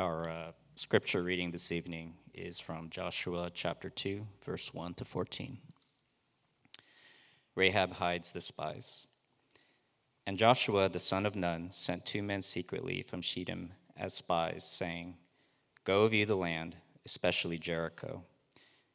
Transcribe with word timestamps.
Our 0.00 0.30
uh, 0.30 0.52
scripture 0.76 1.22
reading 1.22 1.50
this 1.50 1.70
evening 1.70 2.14
is 2.32 2.58
from 2.58 2.88
Joshua 2.88 3.50
chapter 3.52 3.90
2, 3.90 4.26
verse 4.42 4.72
1 4.72 4.94
to 4.94 5.04
14. 5.04 5.58
Rahab 7.54 7.92
hides 7.92 8.32
the 8.32 8.40
spies. 8.40 9.08
And 10.26 10.38
Joshua 10.38 10.88
the 10.88 10.98
son 10.98 11.26
of 11.26 11.36
Nun 11.36 11.70
sent 11.70 12.06
two 12.06 12.22
men 12.22 12.40
secretly 12.40 13.02
from 13.02 13.20
Shechem 13.20 13.72
as 13.94 14.14
spies, 14.14 14.64
saying, 14.64 15.16
Go 15.84 16.08
view 16.08 16.24
the 16.24 16.34
land, 16.34 16.76
especially 17.04 17.58
Jericho. 17.58 18.24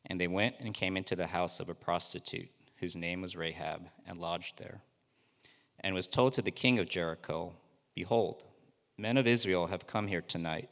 And 0.07 0.19
they 0.19 0.27
went 0.27 0.55
and 0.59 0.73
came 0.73 0.97
into 0.97 1.15
the 1.15 1.27
house 1.27 1.59
of 1.59 1.69
a 1.69 1.75
prostitute, 1.75 2.49
whose 2.77 2.95
name 2.95 3.21
was 3.21 3.35
Rahab, 3.35 3.89
and 4.07 4.17
lodged 4.17 4.57
there. 4.57 4.81
And 5.79 5.93
was 5.93 6.07
told 6.07 6.33
to 6.33 6.41
the 6.41 6.49
king 6.49 6.79
of 6.79 6.89
Jericho, 6.89 7.53
Behold, 7.93 8.43
men 8.97 9.17
of 9.17 9.27
Israel 9.27 9.67
have 9.67 9.85
come 9.85 10.07
here 10.07 10.23
tonight 10.23 10.71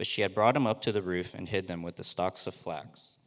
But 0.00 0.06
she 0.06 0.22
had 0.22 0.34
brought 0.34 0.54
them 0.54 0.66
up 0.66 0.80
to 0.80 0.92
the 0.92 1.02
roof 1.02 1.34
and 1.34 1.46
hid 1.46 1.68
them 1.68 1.82
with 1.82 1.96
the 1.96 2.04
stalks 2.04 2.46
of 2.46 2.54
flax 2.54 3.18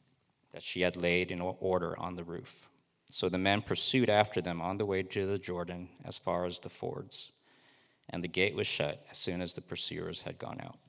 that 0.54 0.64
she 0.64 0.82
had 0.82 0.96
laid 0.96 1.30
in 1.30 1.40
order 1.40 1.96
on 2.00 2.16
the 2.16 2.24
roof. 2.24 2.68
So 3.06 3.30
the 3.30 3.38
men 3.38 3.62
pursued 3.62 4.10
after 4.10 4.42
them 4.42 4.60
on 4.60 4.78
the 4.78 4.86
way 4.88 5.04
to 5.04 5.28
the 5.28 5.38
Jordan 5.38 5.90
as 6.04 6.18
far 6.18 6.46
as 6.46 6.62
the 6.62 6.70
fords. 6.70 7.34
And 8.10 8.24
the 8.24 8.28
gate 8.28 8.56
was 8.56 8.66
shut 8.66 9.06
as 9.12 9.20
soon 9.20 9.40
as 9.40 9.54
the 9.54 9.62
pursuers 9.62 10.24
had 10.24 10.40
gone 10.40 10.60
out. 10.66 10.80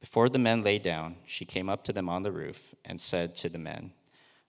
Before 0.00 0.30
the 0.30 0.38
men 0.38 0.62
lay 0.62 0.78
down, 0.78 1.16
she 1.26 1.44
came 1.44 1.68
up 1.68 1.84
to 1.84 1.92
them 1.92 2.08
on 2.08 2.22
the 2.22 2.32
roof 2.32 2.74
and 2.86 2.98
said 2.98 3.36
to 3.36 3.50
the 3.50 3.58
men, 3.58 3.92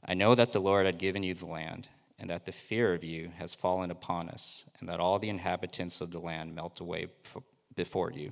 I 0.05 0.13
know 0.13 0.35
that 0.35 0.53
the 0.53 0.61
Lord 0.61 0.85
had 0.85 0.99
given 0.99 1.23
you 1.23 1.33
the 1.33 1.47
land, 1.47 1.89
and 2.17 2.29
that 2.29 2.45
the 2.45 2.53
fear 2.53 2.93
of 2.93 3.03
you 3.03 3.31
has 3.39 3.53
fallen 3.53 3.91
upon 3.91 4.29
us, 4.29 4.69
and 4.79 4.87
that 4.87 5.01
all 5.01 5.19
the 5.19 5.27
inhabitants 5.27 5.99
of 5.99 6.11
the 6.11 6.19
land 6.19 6.55
melt 6.55 6.79
away 6.79 7.07
before 7.75 8.13
you. 8.13 8.31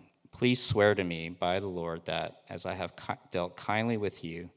Please 0.31 0.63
swear 0.63 0.95
to 0.95 1.03
me 1.03 1.29
by 1.29 1.59
the 1.59 1.67
Lord 1.67 2.05
that, 2.05 2.41
as 2.49 2.65
I 2.65 2.73
have 2.73 2.93
dealt 3.31 3.57
kindly 3.57 3.97
with 3.97 4.23
you, 4.23 4.49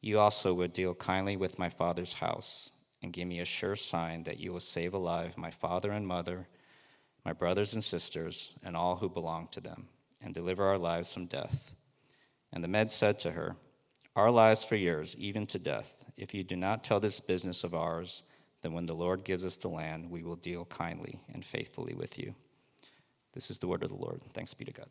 you 0.00 0.18
also 0.18 0.54
would 0.54 0.72
deal 0.72 0.94
kindly 0.94 1.36
with 1.36 1.58
my 1.58 1.68
father's 1.68 2.14
house, 2.14 2.72
and 3.02 3.12
give 3.12 3.28
me 3.28 3.40
a 3.40 3.44
sure 3.44 3.76
sign 3.76 4.24
that 4.24 4.38
you 4.38 4.52
will 4.52 4.60
save 4.60 4.94
alive 4.94 5.38
my 5.38 5.50
father 5.50 5.92
and 5.92 6.06
mother, 6.06 6.48
my 7.24 7.32
brothers 7.32 7.74
and 7.74 7.82
sisters, 7.82 8.52
and 8.62 8.76
all 8.76 8.96
who 8.96 9.08
belong 9.08 9.48
to 9.52 9.60
them, 9.60 9.88
and 10.22 10.34
deliver 10.34 10.64
our 10.64 10.78
lives 10.78 11.12
from 11.12 11.26
death. 11.26 11.72
And 12.52 12.62
the 12.64 12.68
Med 12.68 12.90
said 12.90 13.18
to 13.20 13.32
her, 13.32 13.56
Our 14.16 14.30
lives 14.30 14.64
for 14.64 14.76
yours, 14.76 15.16
even 15.18 15.46
to 15.46 15.58
death. 15.58 16.04
If 16.16 16.34
you 16.34 16.44
do 16.44 16.56
not 16.56 16.84
tell 16.84 17.00
this 17.00 17.20
business 17.20 17.64
of 17.64 17.74
ours, 17.74 18.24
then 18.62 18.72
when 18.72 18.86
the 18.86 18.94
Lord 18.94 19.24
gives 19.24 19.44
us 19.44 19.56
the 19.56 19.68
land, 19.68 20.10
we 20.10 20.22
will 20.22 20.36
deal 20.36 20.64
kindly 20.66 21.20
and 21.32 21.44
faithfully 21.44 21.94
with 21.94 22.18
you. 22.18 22.34
This 23.32 23.50
is 23.50 23.58
the 23.58 23.68
word 23.68 23.82
of 23.82 23.90
the 23.90 23.96
Lord. 23.96 24.22
Thanks 24.34 24.54
be 24.54 24.64
to 24.64 24.72
God. 24.72 24.88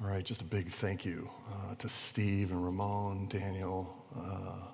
All 0.00 0.06
right, 0.06 0.24
just 0.24 0.42
a 0.42 0.44
big 0.44 0.70
thank 0.70 1.04
you 1.04 1.28
uh, 1.50 1.74
to 1.74 1.88
Steve 1.88 2.52
and 2.52 2.64
Ramon, 2.64 3.26
Daniel, 3.26 3.96
uh, 4.16 4.68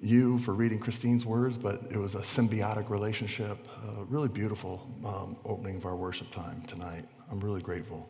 you 0.00 0.38
for 0.38 0.54
reading 0.54 0.78
Christine's 0.78 1.26
words, 1.26 1.58
but 1.58 1.82
it 1.90 1.98
was 1.98 2.14
a 2.14 2.20
symbiotic 2.20 2.88
relationship. 2.88 3.58
Uh, 3.84 4.04
really 4.04 4.28
beautiful 4.28 4.88
um, 5.04 5.36
opening 5.44 5.76
of 5.76 5.84
our 5.84 5.94
worship 5.94 6.30
time 6.30 6.62
tonight. 6.62 7.04
I'm 7.30 7.38
really 7.38 7.60
grateful. 7.60 8.08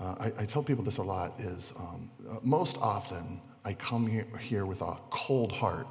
Uh, 0.00 0.14
I, 0.18 0.32
I, 0.38 0.46
tell 0.46 0.62
people 0.62 0.82
this 0.82 0.96
a 0.96 1.02
lot 1.02 1.38
is 1.38 1.74
um, 1.76 2.10
uh, 2.30 2.36
most 2.42 2.78
often 2.78 3.42
I 3.66 3.74
come 3.74 4.06
here, 4.06 4.26
here, 4.40 4.64
with 4.64 4.80
a 4.80 4.96
cold 5.10 5.52
heart. 5.52 5.88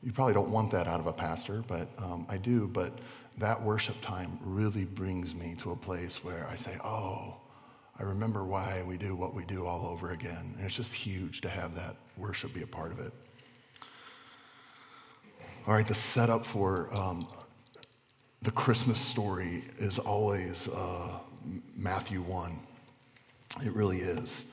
You 0.00 0.12
probably 0.12 0.34
don't 0.34 0.50
want 0.50 0.70
that 0.70 0.86
out 0.86 1.00
of 1.00 1.08
a 1.08 1.12
pastor, 1.12 1.64
but 1.66 1.88
um, 1.98 2.24
I 2.28 2.36
do. 2.36 2.68
But 2.68 3.00
that 3.38 3.60
worship 3.60 4.00
time 4.00 4.38
really 4.42 4.84
brings 4.84 5.34
me 5.34 5.56
to 5.58 5.72
a 5.72 5.76
place 5.76 6.22
where 6.22 6.46
I 6.48 6.54
say, 6.54 6.76
oh, 6.84 7.38
I 8.00 8.04
remember 8.04 8.44
why 8.44 8.84
we 8.86 8.96
do 8.96 9.16
what 9.16 9.34
we 9.34 9.44
do 9.44 9.66
all 9.66 9.86
over 9.86 10.12
again. 10.12 10.54
And 10.56 10.64
it's 10.64 10.76
just 10.76 10.92
huge 10.92 11.40
to 11.40 11.48
have 11.48 11.74
that 11.74 11.96
worship 12.16 12.54
be 12.54 12.62
a 12.62 12.66
part 12.66 12.92
of 12.92 13.00
it. 13.00 13.12
All 15.66 15.74
right, 15.74 15.86
the 15.86 15.94
setup 15.94 16.46
for 16.46 16.88
um, 16.96 17.26
the 18.42 18.52
Christmas 18.52 19.00
story 19.00 19.64
is 19.78 19.98
always 19.98 20.68
uh, 20.68 21.18
Matthew 21.76 22.22
1. 22.22 22.60
It 23.64 23.74
really 23.74 23.98
is. 23.98 24.46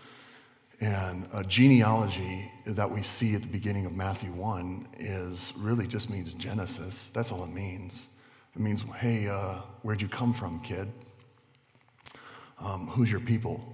And 0.82 1.30
a 1.32 1.44
genealogy 1.44 2.52
that 2.66 2.90
we 2.90 3.04
see 3.04 3.36
at 3.36 3.44
the 3.44 3.48
beginning 3.48 3.86
of 3.86 3.96
Matthew 3.96 4.32
1 4.32 4.88
is 4.98 5.54
really 5.58 5.86
just 5.86 6.10
means 6.10 6.34
Genesis. 6.34 7.12
That's 7.14 7.32
all 7.32 7.44
it 7.44 7.54
means. 7.54 8.10
It 8.56 8.62
means, 8.62 8.84
hey, 8.98 9.28
uh, 9.28 9.58
where'd 9.84 10.02
you 10.02 10.08
come 10.08 10.34
from, 10.34 10.60
kid? 10.62 10.92
Um, 12.60 12.88
who's 12.88 13.12
your 13.12 13.20
people? 13.20 13.74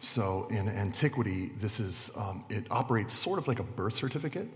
So 0.00 0.46
in 0.50 0.68
antiquity, 0.68 1.52
this 1.58 1.78
is, 1.78 2.10
um, 2.16 2.44
it 2.48 2.66
operates 2.70 3.14
sort 3.14 3.38
of 3.38 3.46
like 3.48 3.58
a 3.58 3.64
birth 3.64 3.94
certificate, 3.94 4.48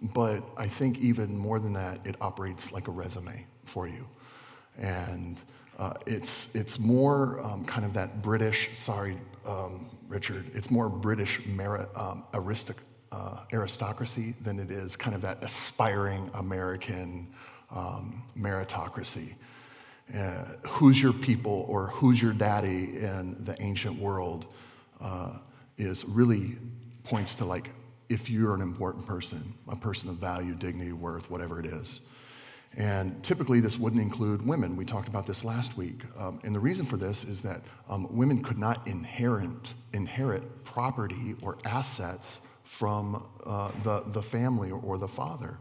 but 0.00 0.42
I 0.56 0.68
think 0.68 0.98
even 0.98 1.36
more 1.36 1.58
than 1.58 1.72
that, 1.74 2.06
it 2.06 2.16
operates 2.20 2.72
like 2.72 2.88
a 2.88 2.92
resume 2.92 3.44
for 3.64 3.88
you. 3.88 4.06
And 4.78 5.38
uh, 5.78 5.94
it's, 6.06 6.54
it's 6.54 6.78
more 6.78 7.40
um, 7.40 7.64
kind 7.64 7.84
of 7.84 7.92
that 7.94 8.22
British, 8.22 8.70
sorry, 8.74 9.18
um, 9.46 9.86
Richard, 10.08 10.50
it's 10.54 10.70
more 10.70 10.88
British 10.88 11.44
merit, 11.46 11.88
um, 11.96 12.24
uh, 13.12 13.38
aristocracy 13.52 14.34
than 14.42 14.60
it 14.60 14.70
is 14.70 14.94
kind 14.94 15.16
of 15.16 15.22
that 15.22 15.42
aspiring 15.42 16.30
American 16.34 17.26
um, 17.74 18.22
meritocracy 18.38 19.34
uh, 20.14 20.44
who's 20.66 21.00
your 21.00 21.12
people 21.12 21.64
or 21.68 21.88
who's 21.88 22.20
your 22.20 22.32
daddy 22.32 22.96
in 22.96 23.36
the 23.44 23.60
ancient 23.62 23.98
world 23.98 24.46
uh, 25.00 25.34
is 25.78 26.04
really 26.04 26.56
points 27.04 27.34
to 27.36 27.44
like 27.44 27.70
if 28.08 28.28
you're 28.28 28.54
an 28.54 28.60
important 28.60 29.06
person, 29.06 29.54
a 29.68 29.76
person 29.76 30.08
of 30.08 30.16
value, 30.16 30.54
dignity, 30.54 30.92
worth, 30.92 31.30
whatever 31.30 31.60
it 31.60 31.66
is. 31.66 32.00
And 32.76 33.22
typically, 33.24 33.60
this 33.60 33.78
wouldn't 33.78 34.02
include 34.02 34.46
women. 34.46 34.76
We 34.76 34.84
talked 34.84 35.08
about 35.08 35.26
this 35.26 35.44
last 35.44 35.76
week. 35.76 36.02
Um, 36.18 36.40
and 36.44 36.54
the 36.54 36.60
reason 36.60 36.86
for 36.86 36.96
this 36.96 37.24
is 37.24 37.40
that 37.42 37.62
um, 37.88 38.06
women 38.16 38.42
could 38.42 38.58
not 38.58 38.86
inherit, 38.86 39.74
inherit 39.92 40.64
property 40.64 41.34
or 41.42 41.58
assets 41.64 42.40
from 42.64 43.28
uh, 43.44 43.72
the, 43.82 44.04
the 44.12 44.22
family 44.22 44.70
or, 44.70 44.80
or 44.80 44.98
the 44.98 45.08
father. 45.08 45.58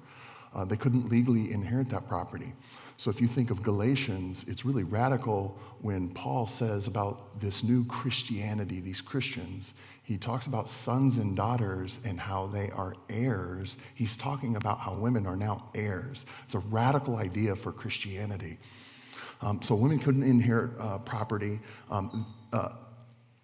Uh, 0.54 0.66
they 0.66 0.75
couldn't 0.75 1.10
legally 1.10 1.51
inherit 1.51 1.90
that 1.90 2.07
property. 2.07 2.54
So 3.00 3.10
if 3.10 3.22
you 3.22 3.30
think 3.30 3.50
of 3.50 3.63
Galatians, 3.63 4.44
it's 4.46 4.66
really 4.66 4.84
radical 4.84 5.57
when 5.80 6.10
Paul 6.10 6.48
says 6.48 6.86
about 6.86 7.40
this 7.40 7.63
new 7.63 7.86
Christianity, 7.86 8.81
these 8.81 9.00
Christians. 9.00 9.74
He 10.04 10.18
talks 10.18 10.48
about 10.48 10.69
sons 10.69 11.16
and 11.16 11.34
daughters 11.34 12.00
and 12.04 12.19
how 12.19 12.48
they 12.48 12.69
are 12.72 12.96
heirs. 13.10 13.78
He's 13.96 14.18
talking 14.18 14.57
about 14.57 14.80
how 14.80 14.96
women 14.96 15.25
are 15.28 15.38
now 15.38 15.69
heirs. 15.74 16.25
It's 16.44 16.56
a 16.56 16.60
radical 16.60 17.16
idea 17.16 17.56
for 17.56 17.72
Christianity. 17.72 18.57
Um, 19.42 19.62
so 19.62 19.75
women 19.75 20.00
couldn't 20.00 20.24
inherit 20.24 20.72
uh, 20.78 20.98
property. 20.98 21.62
Um, 21.90 22.25
uh, 22.51 22.74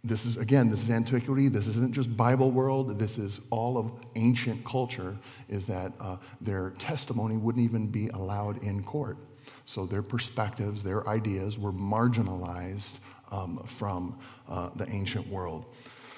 this 0.04 0.25
is, 0.25 0.36
again, 0.36 0.69
this 0.69 0.84
is 0.84 0.92
antiquity. 0.92 1.48
This 1.48 1.68
isn't 1.68 1.94
just 1.94 2.18
Bible 2.18 2.52
world. 2.52 3.00
This 3.00 3.18
is 3.18 3.40
all 3.52 3.78
of 3.78 3.94
ancient 4.16 4.66
culture, 4.66 5.18
is 5.48 5.66
that 5.68 5.94
uh, 6.02 6.18
their 6.42 6.72
testimony 6.72 7.38
wouldn't 7.38 7.63
even 7.63 7.88
be 7.88 8.10
allowed 8.10 8.62
in 8.62 8.84
court. 8.84 9.18
So 9.66 9.86
their 9.86 10.04
perspectives, 10.04 10.84
their 10.84 11.08
ideas 11.08 11.58
were 11.58 11.74
marginalized 11.74 12.96
um, 13.32 13.64
from 13.66 14.20
uh, 14.48 14.70
the 14.76 14.90
ancient 14.90 15.28
world. 15.28 15.66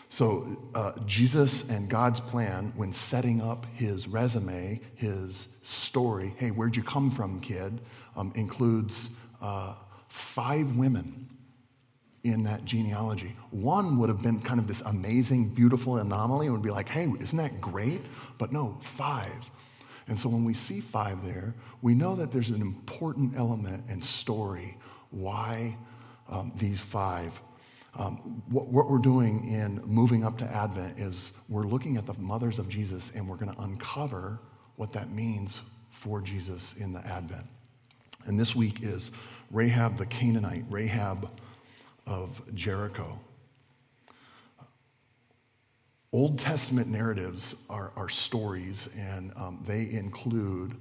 So 0.10 0.58
uh, 0.74 0.94
Jesus 1.06 1.70
and 1.70 1.90
God's 1.90 2.20
plan, 2.20 2.72
when 2.76 2.94
setting 2.94 3.42
up 3.42 3.66
his 3.76 4.08
resume, 4.08 4.80
his 4.96 5.50
story, 5.64 6.34
hey, 6.38 6.50
where'd 6.50 6.76
you 6.76 6.84
come 6.84 7.12
from, 7.12 7.42
kid, 7.42 7.82
um, 8.16 8.32
includes 8.36 9.10
uh, 9.42 9.76
five 10.08 10.76
women 10.76 11.30
in 12.24 12.44
that 12.44 12.66
genealogy. 12.66 13.36
One 13.52 13.98
would 13.98 14.10
have 14.10 14.22
been 14.22 14.42
kind 14.42 14.60
of 14.60 14.68
this 14.68 14.82
amazing, 14.82 15.50
beautiful 15.50 15.98
anomaly 15.98 16.48
and 16.48 16.56
would 16.56 16.64
be 16.64 16.72
like, 16.72 16.90
hey, 16.90 17.12
isn't 17.20 17.38
that 17.38 17.62
great? 17.62 18.02
But 18.38 18.52
no, 18.52 18.78
five. 18.82 19.50
And 20.08 20.20
so 20.20 20.30
when 20.30 20.46
we 20.46 20.54
see 20.54 20.80
five 20.80 21.26
there, 21.26 21.54
we 21.82 21.94
know 21.94 22.16
that 22.16 22.32
there's 22.32 22.50
an 22.50 22.62
important 22.62 23.38
element 23.38 23.86
and 23.90 24.04
story 24.04 24.78
why 25.12 25.78
um, 26.30 26.52
these 26.56 26.80
five. 26.80 27.40
Um, 27.96 28.44
what, 28.50 28.68
what 28.68 28.90
we're 28.90 29.00
doing 29.00 29.48
in 29.52 29.82
moving 29.86 30.24
up 30.24 30.38
to 30.40 30.46
Advent 30.46 31.00
is 31.00 31.32
we're 31.50 31.66
looking 31.66 31.98
at 31.98 32.06
the 32.06 32.14
mothers 32.20 32.60
of 32.60 32.70
Jesus 32.70 33.12
and 33.16 33.28
we're 33.28 33.38
going 33.38 33.54
to 33.54 33.62
uncover 33.62 34.40
what 34.76 34.94
that 34.94 35.12
means 35.12 35.62
for 35.90 36.22
Jesus 36.22 36.74
in 36.74 36.94
the 36.94 37.06
Advent. 37.06 37.48
And 38.26 38.40
this 38.40 38.56
week 38.56 38.84
is 38.84 39.12
Rahab 39.52 39.98
the 39.98 40.06
Canaanite, 40.06 40.66
Rahab 40.70 41.30
of 42.06 42.42
Jericho. 42.54 43.20
Old 46.14 46.40
Testament 46.40 46.88
narratives 46.88 47.56
are, 47.70 47.92
are 47.96 48.08
stories, 48.08 48.88
and 48.98 49.34
um, 49.36 49.64
they 49.68 49.90
include 49.92 50.76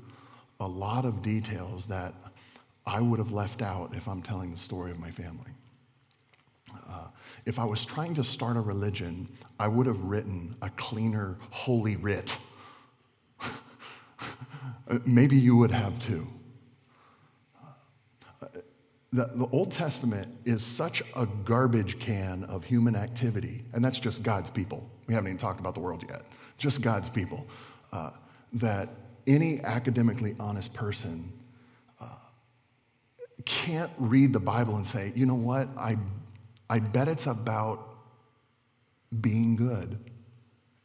a 0.60 0.66
lot 0.66 1.04
of 1.04 1.20
details 1.20 1.86
that 1.86 2.14
I 2.86 3.00
would 3.00 3.18
have 3.18 3.32
left 3.32 3.60
out 3.60 3.94
if 3.94 4.06
I'm 4.06 4.22
telling 4.22 4.52
the 4.52 4.56
story 4.56 4.92
of 4.92 4.98
my 4.98 5.10
family. 5.10 5.50
Uh, 6.88 7.06
if 7.44 7.58
I 7.58 7.64
was 7.64 7.84
trying 7.84 8.14
to 8.14 8.24
start 8.24 8.56
a 8.56 8.60
religion, 8.60 9.28
I 9.58 9.66
would 9.66 9.86
have 9.86 10.00
written 10.02 10.56
a 10.62 10.70
cleaner 10.70 11.36
holy 11.50 11.96
writ. 11.96 12.38
Maybe 15.04 15.36
you 15.36 15.56
would 15.56 15.72
have 15.72 15.98
too 15.98 16.28
the, 19.16 19.30
the 19.34 19.48
Old 19.50 19.72
Testament 19.72 20.30
is 20.44 20.62
such 20.62 21.02
a 21.16 21.24
garbage 21.26 21.98
can 21.98 22.44
of 22.44 22.64
human 22.64 22.94
activity, 22.94 23.64
and 23.72 23.82
that's 23.82 23.98
just 23.98 24.22
God's 24.22 24.50
people. 24.50 24.88
We 25.06 25.14
haven't 25.14 25.28
even 25.28 25.38
talked 25.38 25.58
about 25.58 25.74
the 25.74 25.80
world 25.80 26.04
yet, 26.06 26.22
just 26.58 26.82
God's 26.82 27.08
people. 27.08 27.46
Uh, 27.92 28.10
that 28.52 28.90
any 29.26 29.60
academically 29.62 30.36
honest 30.38 30.74
person 30.74 31.32
uh, 31.98 32.04
can't 33.46 33.90
read 33.98 34.34
the 34.34 34.40
Bible 34.40 34.76
and 34.76 34.86
say, 34.86 35.12
you 35.16 35.24
know 35.24 35.34
what, 35.34 35.68
I, 35.78 35.96
I 36.68 36.78
bet 36.80 37.08
it's 37.08 37.26
about 37.26 37.96
being 39.22 39.56
good 39.56 39.98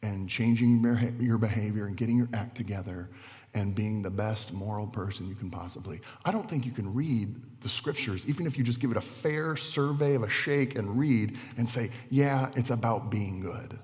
and 0.02 0.26
changing 0.26 0.82
your 1.20 1.36
behavior 1.36 1.84
and 1.84 1.98
getting 1.98 2.16
your 2.16 2.30
act 2.32 2.56
together 2.56 3.10
and 3.54 3.74
being 3.74 4.02
the 4.02 4.10
best 4.10 4.52
moral 4.52 4.86
person 4.86 5.28
you 5.28 5.34
can 5.34 5.50
possibly. 5.50 6.00
I 6.24 6.32
don't 6.32 6.48
think 6.48 6.64
you 6.64 6.72
can 6.72 6.92
read 6.94 7.34
the 7.60 7.68
scriptures, 7.68 8.26
even 8.26 8.46
if 8.46 8.56
you 8.56 8.64
just 8.64 8.80
give 8.80 8.90
it 8.90 8.96
a 8.96 9.02
fair 9.02 9.56
survey 9.56 10.14
of 10.14 10.22
a 10.22 10.28
shake 10.28 10.74
and 10.74 10.98
read 10.98 11.36
and 11.58 11.68
say, 11.68 11.90
yeah, 12.08 12.50
it's 12.56 12.70
about 12.70 13.10
being 13.10 13.40
good. 13.40 13.78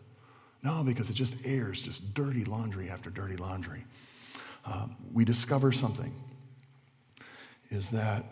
No, 0.63 0.83
because 0.83 1.11
it 1.11 1.15
just 1.15 1.35
airs 1.45 1.83
just 1.83 2.15
dirty 2.15 2.45
laundry 2.45 2.89
after 2.91 3.11
dirty 3.11 3.37
laundry. 3.37 3.85
Uh, 4.65 4.87
we 5.13 5.25
discover 5.25 5.71
something 5.71 6.15
is 7.71 7.91
that 7.91 8.25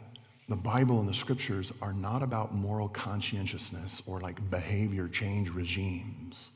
the 0.49 0.56
Bible 0.56 1.00
and 1.00 1.09
the 1.09 1.15
scriptures 1.15 1.73
are 1.82 1.93
not 1.93 2.23
about 2.23 2.55
moral 2.55 2.89
conscientiousness 2.89 4.03
or 4.06 4.21
like 4.21 4.50
behavior 4.50 5.09
change 5.09 5.50
regimes. 5.50 6.53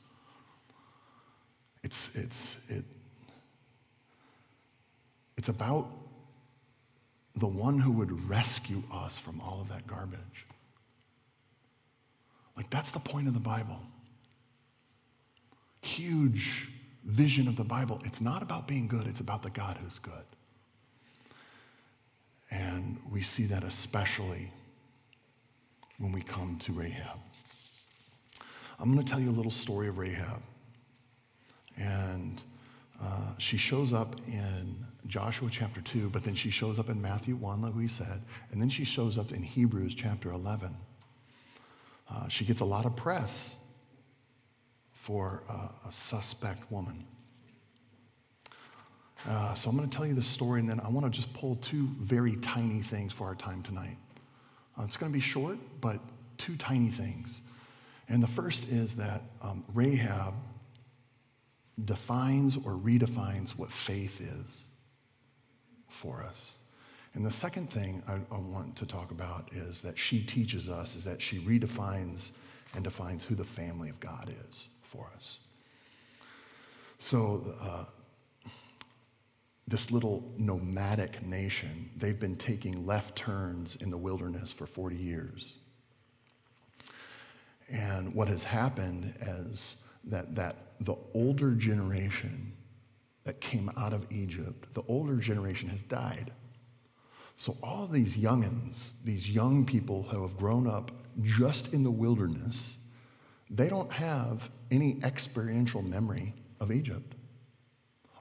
It's, 1.83 2.15
it's, 2.15 2.57
it, 2.69 2.85
it's 5.41 5.49
about 5.49 5.89
the 7.35 7.47
one 7.47 7.81
who 7.81 7.91
would 7.93 8.29
rescue 8.29 8.83
us 8.93 9.17
from 9.17 9.41
all 9.41 9.63
of 9.63 9.71
that 9.71 9.87
garbage. 9.87 10.45
Like, 12.59 12.69
that's 12.69 12.91
the 12.91 12.99
point 12.99 13.27
of 13.27 13.33
the 13.33 13.41
Bible. 13.41 13.81
Huge 15.81 16.69
vision 17.07 17.49
of 17.49 17.57
the 17.57 17.65
Bible. 17.65 18.03
It's 18.05 18.21
not 18.21 18.43
about 18.43 18.69
being 18.69 18.87
good, 18.87 19.07
it's 19.07 19.21
about 19.21 19.43
the 19.43 19.49
God 19.49 19.79
who's 19.83 19.99
good. 19.99 20.13
And 22.51 22.99
we 23.11 23.23
see 23.23 23.45
that 23.45 23.65
especially 23.65 24.53
when 25.97 26.13
we 26.13 26.21
come 26.21 26.59
to 26.59 26.73
Rahab. 26.75 27.19
I'm 28.79 28.93
going 28.93 29.03
to 29.03 29.11
tell 29.11 29.21
you 29.21 29.31
a 29.31 29.33
little 29.33 29.51
story 29.51 29.89
of 29.89 29.97
Rahab. 29.97 30.43
And 31.79 32.43
uh, 33.03 33.39
she 33.39 33.57
shows 33.57 33.95
up 33.95 34.17
in 34.29 34.90
Joshua 35.07 35.49
chapter 35.51 35.81
2, 35.81 36.11
but 36.11 36.25
then 36.25 36.35
she 36.35 36.51
shows 36.51 36.79
up 36.79 36.89
in 36.89 37.01
Matthew 37.01 37.37
1, 37.37 37.63
like 37.63 37.75
we 37.75 37.89
said, 37.89 38.23
and 38.51 38.61
then 38.61 38.69
she 38.69 38.85
shows 38.85 39.17
up 39.19 39.33
in 39.33 39.43
Hebrews 39.43 39.95
chapter 39.95 40.31
11. 40.31 40.77
Uh, 42.09 42.29
she 42.29 42.45
gets 42.45 42.61
a 42.61 42.65
lot 42.65 42.87
of 42.87 42.97
press 42.97 43.55
for 44.93 45.43
uh, 45.49 45.69
a 45.89 45.93
suspect 45.93 46.71
woman. 46.71 47.05
Uh, 49.29 49.55
so 49.55 49.71
I'm 49.71 49.77
going 49.77 49.89
to 49.89 49.97
tell 49.97 50.07
you 50.07 50.15
the 50.15 50.23
story, 50.23 50.61
and 50.61 50.69
then 50.69 50.81
I 50.81 50.89
want 50.89 51.07
to 51.07 51.11
just 51.11 51.33
pull 51.35 51.57
two 51.57 51.89
very 51.99 52.37
tiny 52.37 52.83
things 52.83 53.13
for 53.13 53.27
our 53.27 53.35
time 53.35 53.63
tonight. 53.63 53.97
Uh, 54.79 54.85
it's 54.85 54.97
going 54.97 55.13
to 55.13 55.17
be 55.17 55.21
short, 55.21 55.59
but 55.81 56.01
two 56.39 56.57
tiny 56.57 56.91
things. 56.91 57.43
And 58.09 58.23
the 58.23 58.29
first 58.29 58.69
is 58.69 58.97
that 58.97 59.23
um, 59.43 59.65
Rahab 59.73 60.35
defines 61.85 62.57
or 62.57 62.73
redefines 62.73 63.51
what 63.51 63.71
faith 63.71 64.21
is 64.21 64.63
for 65.91 66.23
us. 66.23 66.57
And 67.15 67.27
the 67.27 67.31
second 67.31 67.71
thing 67.71 68.03
I, 68.07 68.15
I, 68.33 68.39
want 68.39 68.77
to 68.77 68.87
talk 68.87 69.11
about 69.11 69.51
is 69.53 69.81
that 69.81 69.99
she 69.99 70.23
teaches 70.23 70.69
us 70.69 70.95
is 70.95 71.05
that 71.05 71.21
she 71.21 71.41
redefines 71.41 72.31
and 72.75 72.85
defines 72.85 73.25
who 73.25 73.35
the 73.35 73.45
family 73.45 73.89
of 73.89 73.99
God 73.99 74.33
is 74.49 74.65
for 74.83 75.11
us. 75.17 75.39
So, 76.99 77.43
uh, 77.61 77.85
this 79.67 79.91
little 79.93 80.33
nomadic 80.37 81.23
nation, 81.23 81.91
they've 81.97 82.19
been 82.19 82.37
taking 82.37 82.87
left 82.87 83.17
turns 83.17 83.77
in 83.77 83.91
the 83.91 83.97
wilderness 83.97 84.51
for 84.51 84.67
40 84.67 84.97
years. 84.97 85.59
And 87.71 88.13
what 88.15 88.27
has 88.27 88.43
happened 88.43 89.15
is 89.49 89.77
that, 90.05 90.35
that 90.35 90.57
the 90.81 90.97
older 91.15 91.53
generation 91.53 92.53
that 93.31 93.41
came 93.41 93.71
out 93.77 93.93
of 93.93 94.05
Egypt, 94.11 94.75
the 94.75 94.83
older 94.89 95.15
generation 95.15 95.69
has 95.69 95.85
died. 95.85 96.33
So 97.37 97.57
all 97.63 97.87
these 97.87 98.17
youngins, 98.17 98.91
these 99.05 99.31
young 99.31 99.65
people 99.65 100.03
who 100.03 100.23
have 100.23 100.37
grown 100.37 100.67
up 100.67 100.91
just 101.23 101.73
in 101.73 101.85
the 101.85 101.93
wilderness, 101.93 102.77
they 103.49 103.69
don't 103.69 103.93
have 103.93 104.51
any 104.73 104.99
experiential 105.05 105.81
memory 105.81 106.35
of 106.59 106.73
Egypt. 106.73 107.15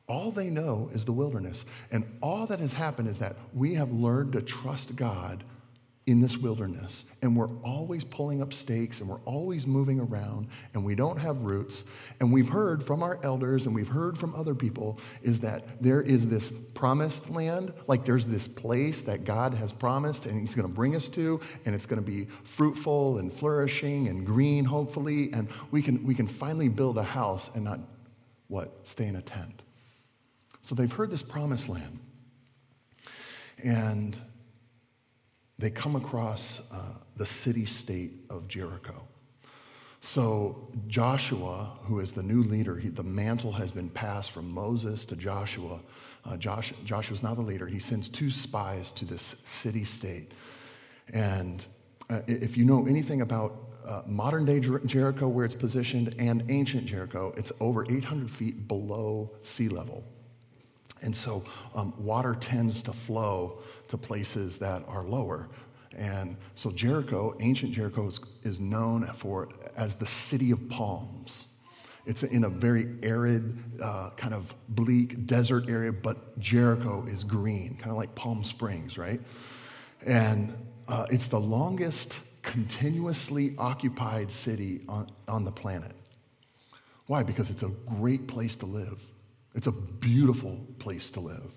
All 0.07 0.29
they 0.29 0.51
know 0.51 0.91
is 0.93 1.05
the 1.05 1.11
wilderness. 1.11 1.65
And 1.91 2.05
all 2.21 2.45
that 2.45 2.59
has 2.59 2.73
happened 2.73 3.09
is 3.09 3.17
that 3.17 3.35
we 3.51 3.73
have 3.73 3.91
learned 3.91 4.33
to 4.33 4.43
trust 4.43 4.95
God 4.95 5.43
in 6.09 6.21
this 6.21 6.37
wilderness. 6.37 7.05
And 7.21 7.37
we're 7.37 7.55
always 7.57 8.03
pulling 8.03 8.41
up 8.41 8.51
stakes 8.51 8.99
and 8.99 9.07
we're 9.07 9.21
always 9.25 9.67
moving 9.67 9.99
around 9.99 10.47
and 10.73 10.83
we 10.83 10.95
don't 10.95 11.17
have 11.17 11.41
roots. 11.41 11.83
And 12.19 12.33
we've 12.33 12.49
heard 12.49 12.83
from 12.83 13.03
our 13.03 13.19
elders 13.23 13.67
and 13.67 13.75
we've 13.75 13.87
heard 13.87 14.17
from 14.17 14.33
other 14.33 14.55
people 14.55 14.99
is 15.21 15.41
that 15.41 15.81
there 15.83 16.01
is 16.01 16.27
this 16.27 16.51
promised 16.73 17.29
land, 17.29 17.73
like 17.85 18.05
there's 18.05 18.25
this 18.25 18.47
place 18.47 19.01
that 19.01 19.23
God 19.23 19.53
has 19.53 19.71
promised 19.71 20.25
and 20.25 20.39
He's 20.39 20.55
going 20.55 20.67
to 20.67 20.73
bring 20.73 20.95
us 20.95 21.07
to, 21.09 21.39
and 21.65 21.75
it's 21.75 21.85
going 21.85 22.03
to 22.03 22.11
be 22.11 22.25
fruitful 22.43 23.19
and 23.19 23.31
flourishing 23.31 24.07
and 24.07 24.25
green, 24.25 24.65
hopefully. 24.65 25.31
And 25.31 25.47
we 25.69 25.83
can, 25.83 26.03
we 26.07 26.15
can 26.15 26.27
finally 26.27 26.69
build 26.69 26.97
a 26.97 27.03
house 27.03 27.51
and 27.53 27.63
not, 27.63 27.81
what, 28.47 28.79
stay 28.81 29.05
in 29.05 29.15
a 29.15 29.21
tent. 29.21 29.61
So 30.63 30.73
they've 30.73 30.91
heard 30.91 31.11
this 31.11 31.21
promised 31.21 31.69
land. 31.69 31.99
And 33.63 34.17
they 35.59 35.69
come 35.69 35.95
across 35.95 36.61
uh, 36.71 36.93
the 37.17 37.25
city 37.25 37.65
state 37.65 38.13
of 38.29 38.47
Jericho. 38.47 39.03
So, 40.01 40.69
Joshua, 40.87 41.77
who 41.83 41.99
is 41.99 42.13
the 42.13 42.23
new 42.23 42.41
leader, 42.41 42.77
he, 42.77 42.87
the 42.87 43.03
mantle 43.03 43.51
has 43.51 43.73
been 43.73 43.89
passed 43.89 44.31
from 44.31 44.49
Moses 44.49 45.03
to 45.05 45.17
Joshua. 45.17 45.81
Uh, 46.23 46.37
Josh, 46.37 46.73
Joshua's 46.85 47.21
now 47.21 47.35
the 47.35 47.41
leader. 47.41 47.67
He 47.67 47.79
sends 47.79 48.07
two 48.07 48.31
spies 48.31 48.91
to 48.93 49.03
this 49.03 49.35
city 49.43 49.83
state. 49.83 50.31
And 51.13 51.65
uh, 52.09 52.21
if 52.27 52.55
you 52.55 52.63
know 52.63 52.87
anything 52.87 53.19
about 53.19 53.57
uh, 53.85 54.03
modern 54.07 54.45
day 54.45 54.61
Jer- 54.61 54.79
Jericho, 54.79 55.27
where 55.27 55.43
it's 55.43 55.55
positioned, 55.55 56.15
and 56.17 56.45
ancient 56.49 56.85
Jericho, 56.85 57.33
it's 57.35 57.51
over 57.59 57.85
800 57.91 58.31
feet 58.31 58.69
below 58.69 59.31
sea 59.43 59.67
level. 59.67 60.05
And 61.01 61.15
so 61.15 61.43
um, 61.75 61.93
water 61.97 62.35
tends 62.35 62.81
to 62.83 62.93
flow 62.93 63.59
to 63.87 63.97
places 63.97 64.57
that 64.59 64.83
are 64.87 65.03
lower. 65.03 65.49
And 65.97 66.37
so 66.55 66.71
Jericho, 66.71 67.35
ancient 67.39 67.71
Jericho, 67.71 68.07
is, 68.07 68.19
is 68.43 68.59
known 68.59 69.05
for 69.07 69.49
as 69.75 69.95
the 69.95 70.05
city 70.05 70.51
of 70.51 70.69
palms. 70.69 71.47
It's 72.05 72.23
in 72.23 72.43
a 72.43 72.49
very 72.49 72.87
arid, 73.03 73.81
uh, 73.81 74.11
kind 74.11 74.33
of 74.33 74.55
bleak 74.69 75.25
desert 75.25 75.69
area, 75.69 75.91
but 75.91 76.39
Jericho 76.39 77.05
is 77.05 77.23
green, 77.23 77.75
kind 77.77 77.91
of 77.91 77.97
like 77.97 78.15
Palm 78.15 78.43
Springs, 78.43 78.97
right? 78.97 79.21
And 80.05 80.57
uh, 80.87 81.05
it's 81.11 81.27
the 81.27 81.39
longest 81.39 82.19
continuously 82.41 83.53
occupied 83.57 84.31
city 84.31 84.81
on, 84.87 85.07
on 85.27 85.45
the 85.45 85.51
planet. 85.51 85.93
Why? 87.05 87.23
Because 87.23 87.49
it's 87.49 87.63
a 87.63 87.69
great 87.85 88.27
place 88.27 88.55
to 88.57 88.65
live. 88.65 89.01
It's 89.55 89.67
a 89.67 89.71
beautiful 89.71 90.59
place 90.79 91.09
to 91.11 91.19
live. 91.19 91.51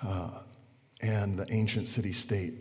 Uh, 0.00 0.30
and 1.00 1.38
the 1.38 1.50
ancient 1.52 1.88
city 1.88 2.12
state 2.12 2.54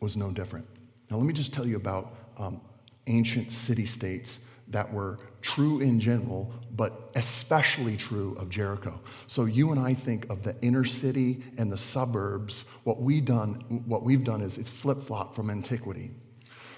was 0.00 0.16
no 0.16 0.30
different. 0.30 0.66
Now, 1.10 1.16
let 1.16 1.26
me 1.26 1.32
just 1.32 1.52
tell 1.52 1.66
you 1.66 1.76
about 1.76 2.14
um, 2.38 2.60
ancient 3.06 3.52
city 3.52 3.86
states 3.86 4.40
that 4.68 4.92
were 4.92 5.18
true 5.42 5.80
in 5.80 6.00
general, 6.00 6.52
but 6.74 7.10
especially 7.16 7.96
true 7.96 8.34
of 8.38 8.48
Jericho. 8.48 8.98
So 9.26 9.44
you 9.44 9.72
and 9.72 9.80
I 9.80 9.92
think 9.92 10.28
of 10.30 10.42
the 10.42 10.56
inner 10.62 10.84
city 10.84 11.42
and 11.58 11.70
the 11.70 11.76
suburbs. 11.76 12.64
What 12.84 13.00
we 13.00 13.20
done, 13.20 13.82
what 13.86 14.02
we've 14.02 14.24
done 14.24 14.40
is 14.40 14.56
it's 14.56 14.70
flip 14.70 15.02
flop 15.02 15.34
from 15.34 15.50
antiquity. 15.50 16.10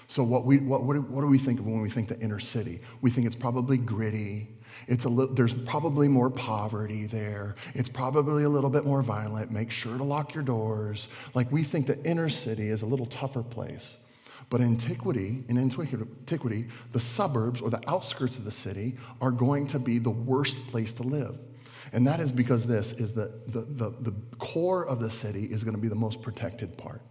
So 0.07 0.23
what 0.23 0.45
we 0.45 0.57
what, 0.57 0.83
what, 0.83 0.95
do, 0.95 1.01
what 1.01 1.21
do 1.21 1.27
we 1.27 1.37
think 1.37 1.59
of 1.59 1.65
when 1.65 1.81
we 1.81 1.89
think 1.89 2.09
the 2.09 2.19
inner 2.19 2.39
city? 2.39 2.81
We 3.01 3.09
think 3.09 3.25
it's 3.25 3.35
probably 3.35 3.77
gritty. 3.77 4.47
It's 4.87 5.05
a 5.05 5.09
li- 5.09 5.29
there's 5.31 5.53
probably 5.53 6.07
more 6.07 6.29
poverty 6.29 7.05
there. 7.05 7.55
It's 7.75 7.89
probably 7.89 8.43
a 8.43 8.49
little 8.49 8.69
bit 8.69 8.85
more 8.85 9.01
violent. 9.01 9.51
Make 9.51 9.71
sure 9.71 9.97
to 9.97 10.03
lock 10.03 10.33
your 10.33 10.43
doors. 10.43 11.09
Like 11.33 11.51
we 11.51 11.63
think 11.63 11.87
the 11.87 12.03
inner 12.05 12.29
city 12.29 12.69
is 12.69 12.81
a 12.81 12.85
little 12.85 13.05
tougher 13.05 13.43
place. 13.43 13.95
But 14.49 14.61
in 14.61 14.67
antiquity, 14.67 15.43
in 15.49 15.57
antiquity, 15.57 16.67
the 16.93 16.99
suburbs 16.99 17.59
or 17.59 17.69
the 17.69 17.81
outskirts 17.89 18.37
of 18.37 18.45
the 18.45 18.51
city 18.51 18.95
are 19.19 19.31
going 19.31 19.67
to 19.67 19.79
be 19.79 19.99
the 19.99 20.09
worst 20.09 20.55
place 20.67 20.93
to 20.93 21.03
live. 21.03 21.37
And 21.91 22.07
that 22.07 22.19
is 22.19 22.31
because 22.31 22.65
this 22.65 22.93
is 22.93 23.13
the, 23.13 23.31
the, 23.47 23.61
the, 23.61 24.11
the 24.11 24.13
core 24.37 24.85
of 24.85 24.99
the 24.99 25.09
city 25.09 25.45
is 25.45 25.63
going 25.63 25.75
to 25.75 25.81
be 25.81 25.87
the 25.89 25.95
most 25.95 26.21
protected 26.21 26.77
part. 26.77 27.01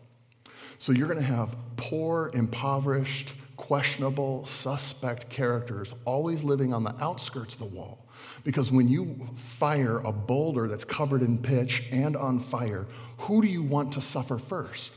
So 0.79 0.93
you're 0.93 1.09
going 1.09 1.21
to 1.21 1.27
have 1.27 1.57
poor, 1.77 2.31
impoverished, 2.35 3.35
questionable, 3.57 4.45
suspect 4.45 5.31
characters 5.31 5.93
always 6.05 6.45
living 6.45 6.73
on 6.73 6.85
the 6.85 6.95
outskirts 7.03 7.55
of 7.55 7.61
the 7.61 7.67
wall. 7.67 8.07
Because 8.45 8.71
when 8.71 8.89
you 8.89 9.29
fire 9.35 9.99
a 9.99 10.13
boulder 10.13 10.69
that's 10.69 10.85
covered 10.85 11.23
in 11.23 11.39
pitch 11.39 11.85
and 11.91 12.17
on 12.17 12.39
fire, 12.39 12.87
who 13.19 13.43
do 13.43 13.49
you 13.49 13.63
want 13.63 13.93
to 13.95 14.01
suffer 14.01 14.39
first? 14.39 14.93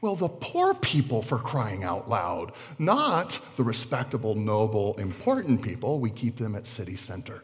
Well, 0.00 0.16
the 0.16 0.28
poor 0.28 0.74
people, 0.74 1.22
for 1.22 1.38
crying 1.38 1.82
out 1.82 2.10
loud, 2.10 2.52
not 2.78 3.40
the 3.56 3.62
respectable, 3.62 4.34
noble, 4.34 4.94
important 4.94 5.62
people. 5.62 5.98
We 5.98 6.10
keep 6.10 6.36
them 6.36 6.54
at 6.54 6.66
city 6.66 6.96
center. 6.96 7.42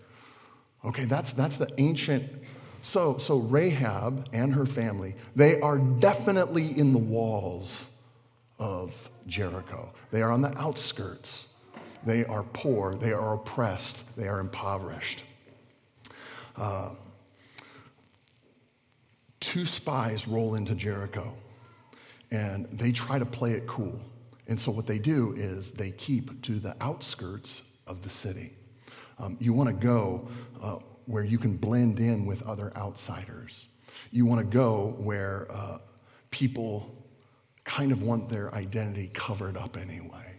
Okay, 0.85 1.05
that's, 1.05 1.33
that's 1.33 1.57
the 1.57 1.69
ancient. 1.79 2.31
So, 2.83 3.19
so 3.19 3.39
Rahab 3.39 4.29
and 4.33 4.55
her 4.55 4.67
family, 4.67 5.15
they 5.35 5.61
are 5.61 5.79
definitely 5.79 6.79
in 6.79 6.93
the 6.93 6.99
walls 6.99 7.87
of 8.61 9.11
Jericho. 9.27 9.91
They 10.13 10.23
are 10.23 10.31
on 10.31 10.43
the 10.43 10.57
outskirts. 10.57 11.49
They 12.05 12.25
are 12.25 12.45
poor. 12.45 12.95
They 12.95 13.13
are 13.13 13.35
oppressed. 13.35 14.05
They 14.17 14.29
are 14.29 14.39
impoverished. 14.39 15.25
Uh, 16.57 16.91
two 19.41 19.65
spies 19.65 20.29
roll 20.29 20.55
into 20.55 20.75
Jericho 20.75 21.35
and 22.31 22.67
they 22.71 22.93
try 22.93 23.19
to 23.19 23.27
play 23.27 23.53
it 23.53 23.67
cool. 23.67 23.99
And 24.47 24.61
so 24.61 24.71
what 24.71 24.87
they 24.87 24.99
do 24.99 25.35
is 25.37 25.73
they 25.73 25.91
keep 25.91 26.43
to 26.43 26.59
the 26.59 26.77
outskirts 26.81 27.63
of 27.87 28.03
the 28.03 28.11
city. 28.11 28.53
Um, 29.19 29.37
you 29.41 29.53
want 29.53 29.69
to 29.69 29.75
go 29.75 30.29
uh, 30.63 30.77
where 31.07 31.25
you 31.25 31.39
can 31.39 31.57
blend 31.57 31.99
in 31.99 32.27
with 32.27 32.43
other 32.47 32.73
outsiders. 32.77 33.69
You 34.11 34.27
want 34.27 34.41
to 34.41 34.47
go 34.47 34.95
where 34.99 35.47
uh, 35.51 35.79
people 36.31 37.00
kind 37.77 37.93
of 37.93 38.03
want 38.03 38.29
their 38.29 38.55
identity 38.55 39.11
covered 39.15 39.57
up 39.57 39.77
anyway. 39.77 40.35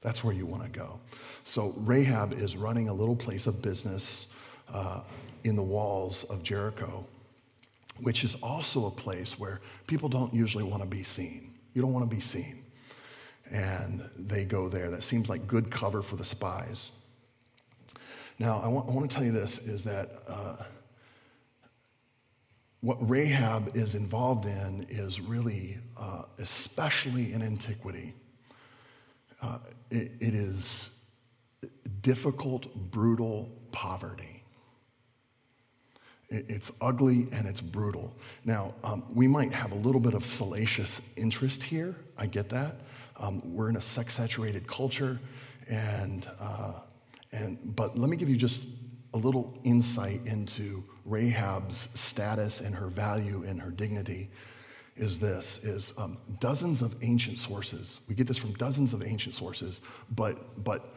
That's 0.00 0.22
where 0.22 0.34
you 0.34 0.46
want 0.46 0.62
to 0.64 0.68
go. 0.68 1.00
So 1.44 1.74
Rahab 1.76 2.32
is 2.32 2.56
running 2.56 2.88
a 2.88 2.94
little 2.94 3.16
place 3.16 3.46
of 3.46 3.62
business 3.62 4.26
uh, 4.72 5.00
in 5.44 5.56
the 5.56 5.62
walls 5.62 6.24
of 6.24 6.42
Jericho 6.42 7.06
which 8.00 8.24
is 8.24 8.36
also 8.42 8.86
a 8.86 8.90
place 8.90 9.38
where 9.38 9.60
people 9.86 10.08
don't 10.08 10.32
usually 10.32 10.64
want 10.64 10.82
to 10.82 10.88
be 10.88 11.02
seen. 11.02 11.54
You 11.74 11.82
don't 11.82 11.92
want 11.92 12.08
to 12.08 12.14
be 12.14 12.20
seen. 12.20 12.62
And 13.50 14.08
they 14.16 14.44
go 14.44 14.68
there. 14.68 14.90
That 14.90 15.02
seems 15.02 15.28
like 15.28 15.46
good 15.46 15.70
cover 15.70 16.02
for 16.02 16.16
the 16.16 16.24
spies. 16.24 16.92
Now, 18.38 18.60
I 18.60 18.68
want, 18.68 18.88
I 18.88 18.92
want 18.92 19.10
to 19.10 19.14
tell 19.14 19.24
you 19.24 19.32
this 19.32 19.58
is 19.58 19.84
that 19.84 20.10
uh, 20.28 20.56
what 22.80 22.96
Rahab 23.08 23.76
is 23.76 23.94
involved 23.94 24.46
in 24.46 24.86
is 24.88 25.20
really, 25.20 25.78
uh, 25.96 26.22
especially 26.38 27.32
in 27.32 27.42
antiquity, 27.42 28.14
uh, 29.42 29.58
it, 29.90 30.12
it 30.20 30.34
is 30.34 30.90
difficult, 32.02 32.72
brutal 32.90 33.50
poverty. 33.72 34.42
It's 36.30 36.70
ugly 36.80 37.26
and 37.32 37.48
it's 37.48 37.60
brutal. 37.60 38.14
Now, 38.44 38.74
um, 38.84 39.04
we 39.14 39.26
might 39.26 39.52
have 39.52 39.72
a 39.72 39.76
little 39.76 40.00
bit 40.00 40.14
of 40.14 40.24
salacious 40.24 41.00
interest 41.16 41.62
here. 41.62 41.96
I 42.18 42.26
get 42.26 42.50
that. 42.50 42.76
Um, 43.16 43.40
we're 43.44 43.70
in 43.70 43.76
a 43.76 43.80
sex 43.80 44.14
saturated 44.14 44.68
culture, 44.68 45.18
and, 45.68 46.28
uh, 46.38 46.74
and, 47.32 47.74
but 47.74 47.98
let 47.98 48.10
me 48.10 48.16
give 48.16 48.28
you 48.28 48.36
just 48.36 48.66
a 49.14 49.18
little 49.18 49.58
insight 49.64 50.20
into 50.26 50.84
Rahab's 51.04 51.88
status 51.94 52.60
and 52.60 52.74
her 52.74 52.88
value 52.88 53.44
and 53.46 53.60
her 53.60 53.70
dignity 53.70 54.30
is 54.96 55.18
this 55.18 55.62
is 55.64 55.94
um, 55.96 56.18
dozens 56.40 56.82
of 56.82 56.96
ancient 57.02 57.38
sources 57.38 58.00
we 58.08 58.14
get 58.14 58.26
this 58.26 58.36
from 58.36 58.52
dozens 58.54 58.92
of 58.92 59.02
ancient 59.02 59.34
sources 59.34 59.80
but 60.10 60.62
but 60.64 60.92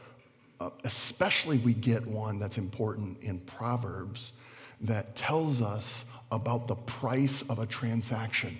uh, 0.60 0.70
especially 0.84 1.60
we 1.60 1.74
get 1.74 2.06
one 2.06 2.40
that's 2.40 2.58
important 2.58 3.22
in 3.22 3.40
proverbs 3.42 4.34
that 4.82 5.16
tells 5.16 5.62
us 5.62 6.04
about 6.32 6.68
the 6.68 6.76
price 6.76 7.42
of 7.44 7.60
a 7.60 7.66
transaction 7.66 8.58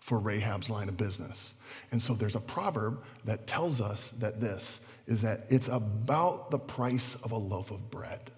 for 0.00 0.18
Rahab's 0.18 0.68
line 0.68 0.88
of 0.88 0.96
business. 0.96 1.54
And 1.90 2.02
so 2.02 2.12
there's 2.12 2.34
a 2.34 2.40
proverb 2.40 3.02
that 3.24 3.46
tells 3.46 3.80
us 3.80 4.08
that 4.18 4.40
this 4.40 4.80
is 5.06 5.22
that 5.22 5.46
it's 5.48 5.68
about 5.68 6.50
the 6.50 6.58
price 6.58 7.16
of 7.22 7.32
a 7.32 7.36
loaf 7.36 7.70
of 7.70 7.90
bread. 7.90 8.30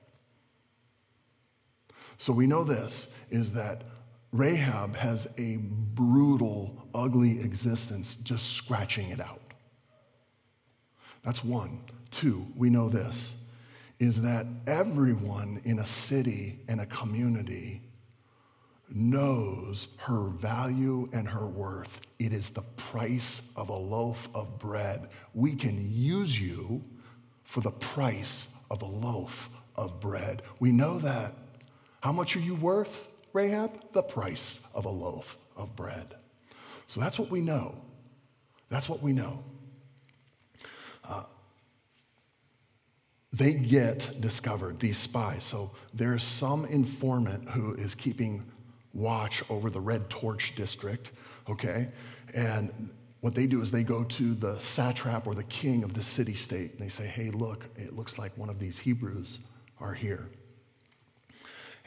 So 2.18 2.32
we 2.32 2.46
know 2.46 2.64
this 2.64 3.08
is 3.30 3.52
that 3.52 3.82
Rahab 4.32 4.96
has 4.96 5.28
a 5.38 5.56
brutal, 5.58 6.88
ugly 6.94 7.40
existence 7.40 8.16
just 8.16 8.52
scratching 8.52 9.11
it 9.11 9.20
out. 9.20 9.40
That's 11.23 11.44
one. 11.44 11.80
Two, 12.11 12.46
we 12.56 12.70
know 12.70 12.88
this 12.88 13.35
is 13.99 14.23
that 14.23 14.46
everyone 14.66 15.61
in 15.64 15.78
a 15.78 15.87
city 15.87 16.61
and 16.68 16.80
a 16.80 16.87
community 16.87 17.80
knows 18.88 19.88
her 19.99 20.28
value 20.28 21.09
and 21.12 21.28
her 21.28 21.47
worth. 21.47 22.00
It 22.19 22.33
is 22.33 22.50
the 22.50 22.62
price 22.62 23.43
of 23.57 23.69
a 23.69 23.76
loaf 23.76 24.28
of 24.35 24.59
bread. 24.59 25.09
We 25.35 25.55
can 25.55 25.93
use 25.93 26.40
you 26.40 26.83
for 27.45 27.61
the 27.61 27.73
price 27.73 28.49
of 28.71 28.83
a 28.83 28.87
loaf 28.87 29.50
of 29.75 30.00
bread. 30.00 30.43
We 30.59 30.73
know 30.73 30.99
that. 30.99 31.35
How 32.00 32.12
much 32.12 32.37
are 32.37 32.40
you 32.40 32.55
worth, 32.55 33.09
Rahab? 33.33 33.93
The 33.93 34.02
price 34.02 34.61
of 34.75 34.85
a 34.85 34.90
loaf 34.90 35.38
of 35.57 35.75
bread. 35.75 36.14
So 36.87 37.00
that's 37.00 37.19
what 37.19 37.31
we 37.31 37.40
know. 37.40 37.81
That's 38.69 38.88
what 38.88 39.02
we 39.02 39.12
know. 39.12 39.43
Uh, 41.09 41.25
they 43.33 43.52
get 43.52 44.21
discovered, 44.21 44.81
these 44.81 44.97
spies. 44.97 45.45
So 45.45 45.73
there's 45.93 46.23
some 46.23 46.64
informant 46.64 47.50
who 47.50 47.75
is 47.75 47.95
keeping 47.95 48.45
watch 48.97 49.43
over 49.50 49.71
the 49.71 49.81
Red 49.81 50.09
Torch 50.09 50.55
district, 50.55 51.12
okay? 51.49 51.88
And 52.35 52.91
what 53.21 53.35
they 53.35 53.47
do 53.47 53.62
is 53.62 53.71
they 53.71 53.83
go 53.83 54.05
to 54.05 54.35
the 54.35 54.59
satrap 54.59 55.26
or 55.26 55.35
the 55.35 55.45
king 55.45 55.85
of 55.85 55.95
the 55.95 56.03
city 56.03 56.35
state 56.35 56.73
and 56.73 56.81
they 56.81 56.88
say, 56.88 57.07
hey, 57.07 57.31
look, 57.31 57.65
it 57.76 57.95
looks 57.95 58.19
like 58.19 58.37
one 58.37 58.49
of 58.49 58.59
these 58.59 58.79
Hebrews 58.79 59.41
are 59.81 59.95
here. 59.95 60.31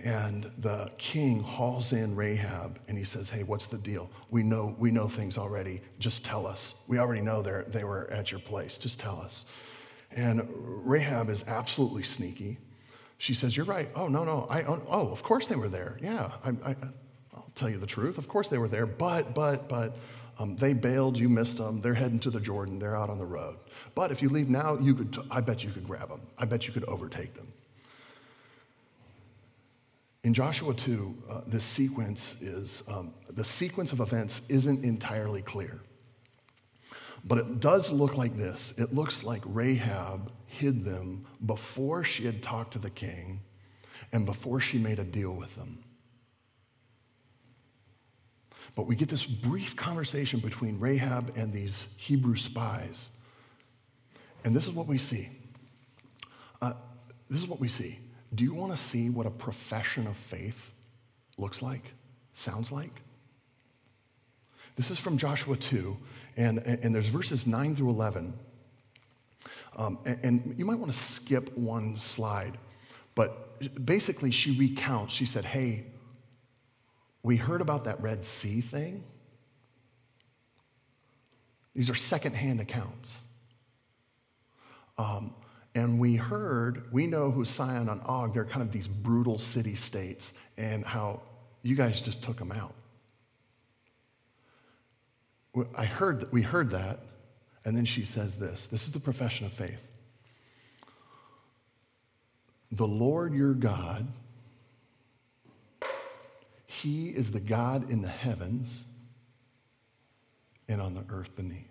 And 0.03 0.49
the 0.57 0.91
king 0.97 1.41
hauls 1.41 1.91
in 1.91 2.15
Rahab 2.15 2.79
and 2.87 2.97
he 2.97 3.03
says, 3.03 3.29
Hey, 3.29 3.43
what's 3.43 3.65
the 3.65 3.77
deal? 3.77 4.09
We 4.29 4.43
know, 4.43 4.75
we 4.79 4.91
know 4.91 5.07
things 5.07 5.37
already. 5.37 5.81
Just 5.99 6.23
tell 6.23 6.47
us. 6.47 6.75
We 6.87 6.99
already 6.99 7.21
know 7.21 7.41
they 7.41 7.83
were 7.83 8.09
at 8.09 8.31
your 8.31 8.39
place. 8.39 8.77
Just 8.77 8.99
tell 8.99 9.19
us. 9.19 9.45
And 10.15 10.47
Rahab 10.55 11.29
is 11.29 11.43
absolutely 11.47 12.03
sneaky. 12.03 12.57
She 13.19 13.33
says, 13.33 13.55
You're 13.55 13.65
right. 13.65 13.89
Oh, 13.95 14.07
no, 14.07 14.23
no. 14.23 14.47
I, 14.49 14.63
oh, 14.63 15.09
of 15.11 15.21
course 15.21 15.45
they 15.45 15.57
were 15.57 15.69
there. 15.69 15.97
Yeah, 16.01 16.31
I, 16.43 16.51
will 16.51 17.51
tell 17.53 17.69
you 17.69 17.77
the 17.77 17.85
truth. 17.85 18.17
Of 18.17 18.27
course 18.27 18.47
they 18.47 18.57
were 18.57 18.69
there. 18.69 18.85
But, 18.85 19.35
but, 19.35 19.69
but, 19.69 19.97
um, 20.39 20.55
they 20.55 20.71
bailed. 20.71 21.17
You 21.17 21.27
missed 21.27 21.57
them. 21.57 21.81
They're 21.81 21.93
heading 21.93 22.19
to 22.19 22.29
the 22.29 22.39
Jordan. 22.39 22.79
They're 22.79 22.95
out 22.95 23.09
on 23.09 23.19
the 23.19 23.25
road. 23.25 23.57
But 23.93 24.11
if 24.11 24.21
you 24.21 24.29
leave 24.29 24.49
now, 24.49 24.77
you 24.79 24.95
could, 24.95 25.13
t- 25.13 25.21
I 25.29 25.41
bet 25.41 25.65
you 25.65 25.69
could 25.69 25.85
grab 25.85 26.07
them. 26.07 26.21
I 26.37 26.45
bet 26.45 26.65
you 26.65 26.71
could 26.71 26.85
overtake 26.85 27.33
them. 27.33 27.51
In 30.23 30.33
Joshua 30.33 30.73
2, 30.73 31.23
uh, 31.29 31.59
sequence 31.59 32.41
is, 32.41 32.83
um, 32.87 33.13
the 33.29 33.43
sequence 33.43 33.91
of 33.91 33.99
events 33.99 34.41
isn't 34.47 34.85
entirely 34.85 35.41
clear. 35.41 35.81
But 37.23 37.37
it 37.37 37.59
does 37.59 37.91
look 37.91 38.17
like 38.17 38.35
this 38.37 38.73
it 38.77 38.93
looks 38.93 39.23
like 39.23 39.41
Rahab 39.45 40.31
hid 40.45 40.83
them 40.83 41.25
before 41.45 42.03
she 42.03 42.25
had 42.25 42.41
talked 42.41 42.73
to 42.73 42.79
the 42.79 42.89
king 42.89 43.41
and 44.11 44.25
before 44.25 44.59
she 44.59 44.77
made 44.77 44.99
a 44.99 45.03
deal 45.03 45.31
with 45.31 45.55
them. 45.55 45.83
But 48.75 48.87
we 48.87 48.95
get 48.95 49.09
this 49.09 49.25
brief 49.25 49.75
conversation 49.75 50.39
between 50.39 50.79
Rahab 50.79 51.33
and 51.35 51.53
these 51.53 51.87
Hebrew 51.97 52.35
spies. 52.35 53.09
And 54.43 54.55
this 54.55 54.65
is 54.67 54.71
what 54.71 54.87
we 54.87 54.97
see. 54.97 55.29
Uh, 56.61 56.73
this 57.29 57.41
is 57.41 57.47
what 57.47 57.59
we 57.59 57.67
see. 57.67 57.99
Do 58.33 58.43
you 58.43 58.53
want 58.53 58.71
to 58.71 58.77
see 58.77 59.09
what 59.09 59.25
a 59.25 59.31
profession 59.31 60.07
of 60.07 60.15
faith 60.15 60.71
looks 61.37 61.61
like, 61.61 61.93
sounds 62.33 62.71
like? 62.71 63.01
This 64.75 64.91
is 64.91 64.99
from 64.99 65.17
Joshua 65.17 65.57
2, 65.57 65.97
and, 66.39 66.59
and 66.59 66.95
there's 66.95 67.07
verses 67.07 67.45
9 67.45 67.75
through 67.75 67.89
11. 67.89 68.33
Um, 69.75 69.99
and, 70.05 70.19
and 70.23 70.55
you 70.57 70.63
might 70.63 70.79
want 70.79 70.91
to 70.91 70.97
skip 70.97 71.55
one 71.57 71.97
slide, 71.97 72.57
but 73.13 73.85
basically, 73.85 74.31
she 74.31 74.57
recounts. 74.57 75.13
She 75.13 75.25
said, 75.25 75.43
Hey, 75.43 75.85
we 77.23 77.35
heard 77.35 77.59
about 77.61 77.83
that 77.83 78.01
Red 78.01 78.23
Sea 78.23 78.61
thing. 78.61 79.03
These 81.75 81.89
are 81.89 81.95
secondhand 81.95 82.61
accounts. 82.61 83.17
Um, 84.97 85.33
and 85.75 85.99
we 85.99 86.15
heard, 86.15 86.91
we 86.91 87.05
know 87.05 87.31
who 87.31 87.45
Sihon 87.45 87.89
and 87.89 88.01
Og, 88.01 88.33
they're 88.33 88.45
kind 88.45 88.61
of 88.61 88.71
these 88.71 88.87
brutal 88.87 89.37
city 89.37 89.75
states, 89.75 90.33
and 90.57 90.85
how 90.85 91.21
you 91.63 91.75
guys 91.75 92.01
just 92.01 92.23
took 92.23 92.37
them 92.37 92.51
out. 92.51 92.73
I 95.77 95.85
heard 95.85 96.31
we 96.31 96.41
heard 96.41 96.69
that, 96.71 96.99
and 97.65 97.75
then 97.75 97.85
she 97.85 98.05
says 98.05 98.37
this 98.37 98.67
this 98.67 98.83
is 98.83 98.91
the 98.91 98.99
profession 98.99 99.45
of 99.45 99.53
faith. 99.53 99.83
The 102.71 102.87
Lord 102.87 103.33
your 103.33 103.53
God, 103.53 104.07
He 106.67 107.09
is 107.09 107.31
the 107.31 107.39
God 107.39 107.89
in 107.89 108.01
the 108.01 108.07
heavens 108.07 108.83
and 110.67 110.79
on 110.81 110.93
the 110.93 111.03
earth 111.09 111.35
beneath. 111.35 111.65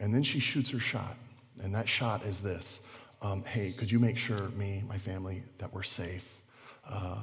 And 0.00 0.14
then 0.14 0.22
she 0.22 0.38
shoots 0.38 0.70
her 0.70 0.80
shot. 0.80 1.16
And 1.62 1.74
that 1.74 1.88
shot 1.88 2.24
is 2.24 2.40
this 2.40 2.80
um, 3.20 3.44
Hey, 3.44 3.72
could 3.72 3.90
you 3.90 3.98
make 3.98 4.16
sure 4.16 4.48
me, 4.50 4.82
my 4.88 4.98
family, 4.98 5.42
that 5.58 5.72
we're 5.72 5.82
safe? 5.82 6.40
Uh, 6.88 7.18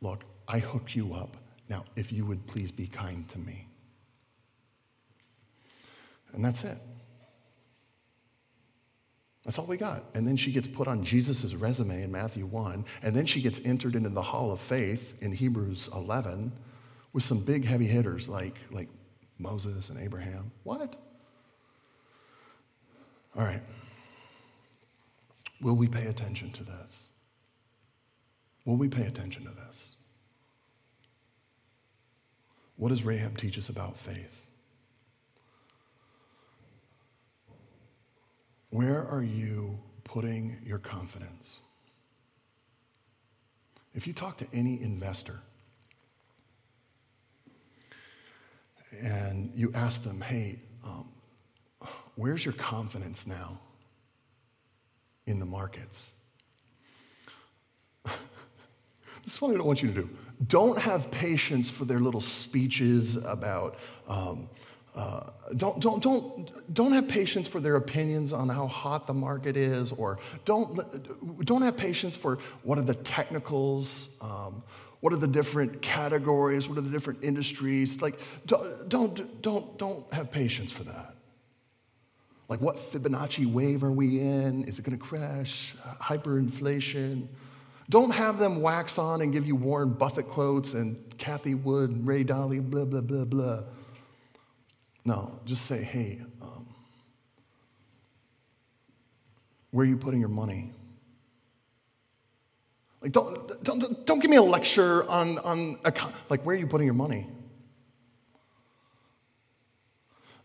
look, 0.00 0.22
I 0.46 0.58
hooked 0.58 0.94
you 0.94 1.14
up. 1.14 1.36
Now, 1.68 1.84
if 1.96 2.12
you 2.12 2.24
would 2.26 2.46
please 2.46 2.70
be 2.70 2.86
kind 2.86 3.28
to 3.30 3.38
me. 3.38 3.66
And 6.32 6.44
that's 6.44 6.64
it. 6.64 6.78
That's 9.44 9.58
all 9.58 9.66
we 9.66 9.76
got. 9.76 10.04
And 10.14 10.26
then 10.26 10.36
she 10.36 10.52
gets 10.52 10.66
put 10.66 10.88
on 10.88 11.04
Jesus' 11.04 11.54
resume 11.54 12.02
in 12.02 12.10
Matthew 12.10 12.46
1, 12.46 12.84
and 13.02 13.14
then 13.14 13.26
she 13.26 13.40
gets 13.42 13.60
entered 13.64 13.94
into 13.94 14.08
the 14.08 14.22
hall 14.22 14.50
of 14.50 14.60
faith 14.60 15.22
in 15.22 15.32
Hebrews 15.32 15.88
11 15.94 16.52
with 17.12 17.22
some 17.22 17.40
big 17.40 17.64
heavy 17.64 17.86
hitters 17.86 18.28
like, 18.28 18.56
like 18.70 18.88
Moses 19.38 19.90
and 19.90 20.00
Abraham. 20.00 20.50
What? 20.62 20.96
All 23.36 23.44
right. 23.44 23.62
Will 25.60 25.76
we 25.76 25.88
pay 25.88 26.06
attention 26.06 26.50
to 26.52 26.64
this? 26.64 27.02
Will 28.64 28.76
we 28.76 28.88
pay 28.88 29.06
attention 29.06 29.44
to 29.44 29.50
this? 29.50 29.93
What 32.76 32.88
does 32.88 33.04
Rahab 33.04 33.38
teach 33.38 33.58
us 33.58 33.68
about 33.68 33.96
faith? 33.96 34.40
Where 38.70 39.06
are 39.06 39.22
you 39.22 39.78
putting 40.02 40.58
your 40.66 40.78
confidence? 40.78 41.60
If 43.94 44.08
you 44.08 44.12
talk 44.12 44.36
to 44.38 44.46
any 44.52 44.82
investor 44.82 45.38
and 49.00 49.52
you 49.54 49.70
ask 49.74 50.02
them, 50.02 50.20
hey, 50.20 50.58
um, 50.84 51.12
where's 52.16 52.44
your 52.44 52.54
confidence 52.54 53.26
now 53.26 53.60
in 55.26 55.38
the 55.38 55.46
markets? 55.46 56.10
this 58.04 58.12
is 59.34 59.40
what 59.42 59.52
I 59.52 59.56
don't 59.56 59.66
want 59.66 59.82
you 59.82 59.88
to 59.92 59.94
do. 59.94 60.10
Don't 60.46 60.78
have 60.78 61.10
patience 61.10 61.70
for 61.70 61.84
their 61.84 62.00
little 62.00 62.20
speeches 62.20 63.16
about, 63.16 63.76
um, 64.08 64.48
uh, 64.94 65.30
don't, 65.56 65.80
don't, 65.80 66.02
don't, 66.02 66.74
don't 66.74 66.92
have 66.92 67.08
patience 67.08 67.48
for 67.48 67.60
their 67.60 67.76
opinions 67.76 68.32
on 68.32 68.48
how 68.48 68.66
hot 68.66 69.06
the 69.06 69.14
market 69.14 69.56
is, 69.56 69.92
or 69.92 70.18
don't, 70.44 71.44
don't 71.44 71.62
have 71.62 71.76
patience 71.76 72.16
for 72.16 72.38
what 72.62 72.78
are 72.78 72.82
the 72.82 72.94
technicals, 72.94 74.16
um, 74.20 74.62
what 75.00 75.12
are 75.12 75.16
the 75.16 75.26
different 75.26 75.82
categories, 75.82 76.68
what 76.68 76.78
are 76.78 76.82
the 76.82 76.90
different 76.90 77.22
industries. 77.22 78.00
Like, 78.00 78.18
don't, 78.46 78.88
don't, 78.88 79.42
don't, 79.42 79.78
don't 79.78 80.12
have 80.12 80.30
patience 80.30 80.72
for 80.72 80.84
that. 80.84 81.14
Like, 82.48 82.60
what 82.60 82.76
Fibonacci 82.76 83.50
wave 83.50 83.82
are 83.84 83.92
we 83.92 84.20
in? 84.20 84.64
Is 84.64 84.78
it 84.78 84.84
going 84.84 84.96
to 84.96 85.02
crash? 85.02 85.74
Hyperinflation? 86.00 87.28
Don't 87.90 88.10
have 88.10 88.38
them 88.38 88.62
wax 88.62 88.98
on 88.98 89.20
and 89.20 89.32
give 89.32 89.46
you 89.46 89.56
Warren 89.56 89.90
Buffett 89.90 90.28
quotes 90.28 90.72
and 90.74 90.96
Cathie 91.18 91.54
Wood, 91.54 92.06
Ray 92.06 92.24
Dalio, 92.24 92.62
blah, 92.62 92.84
blah, 92.84 93.02
blah, 93.02 93.24
blah. 93.24 93.62
No, 95.04 95.38
just 95.44 95.66
say, 95.66 95.82
hey, 95.82 96.20
um, 96.40 96.66
where 99.70 99.84
are 99.84 99.88
you 99.88 99.98
putting 99.98 100.20
your 100.20 100.30
money? 100.30 100.72
Like, 103.02 103.12
don't, 103.12 103.62
don't, 103.62 104.06
don't 104.06 104.20
give 104.20 104.30
me 104.30 104.38
a 104.38 104.42
lecture 104.42 105.08
on, 105.10 105.38
on 105.40 105.78
like, 106.30 106.42
where 106.42 106.56
are 106.56 106.58
you 106.58 106.66
putting 106.66 106.86
your 106.86 106.94
money? 106.94 107.26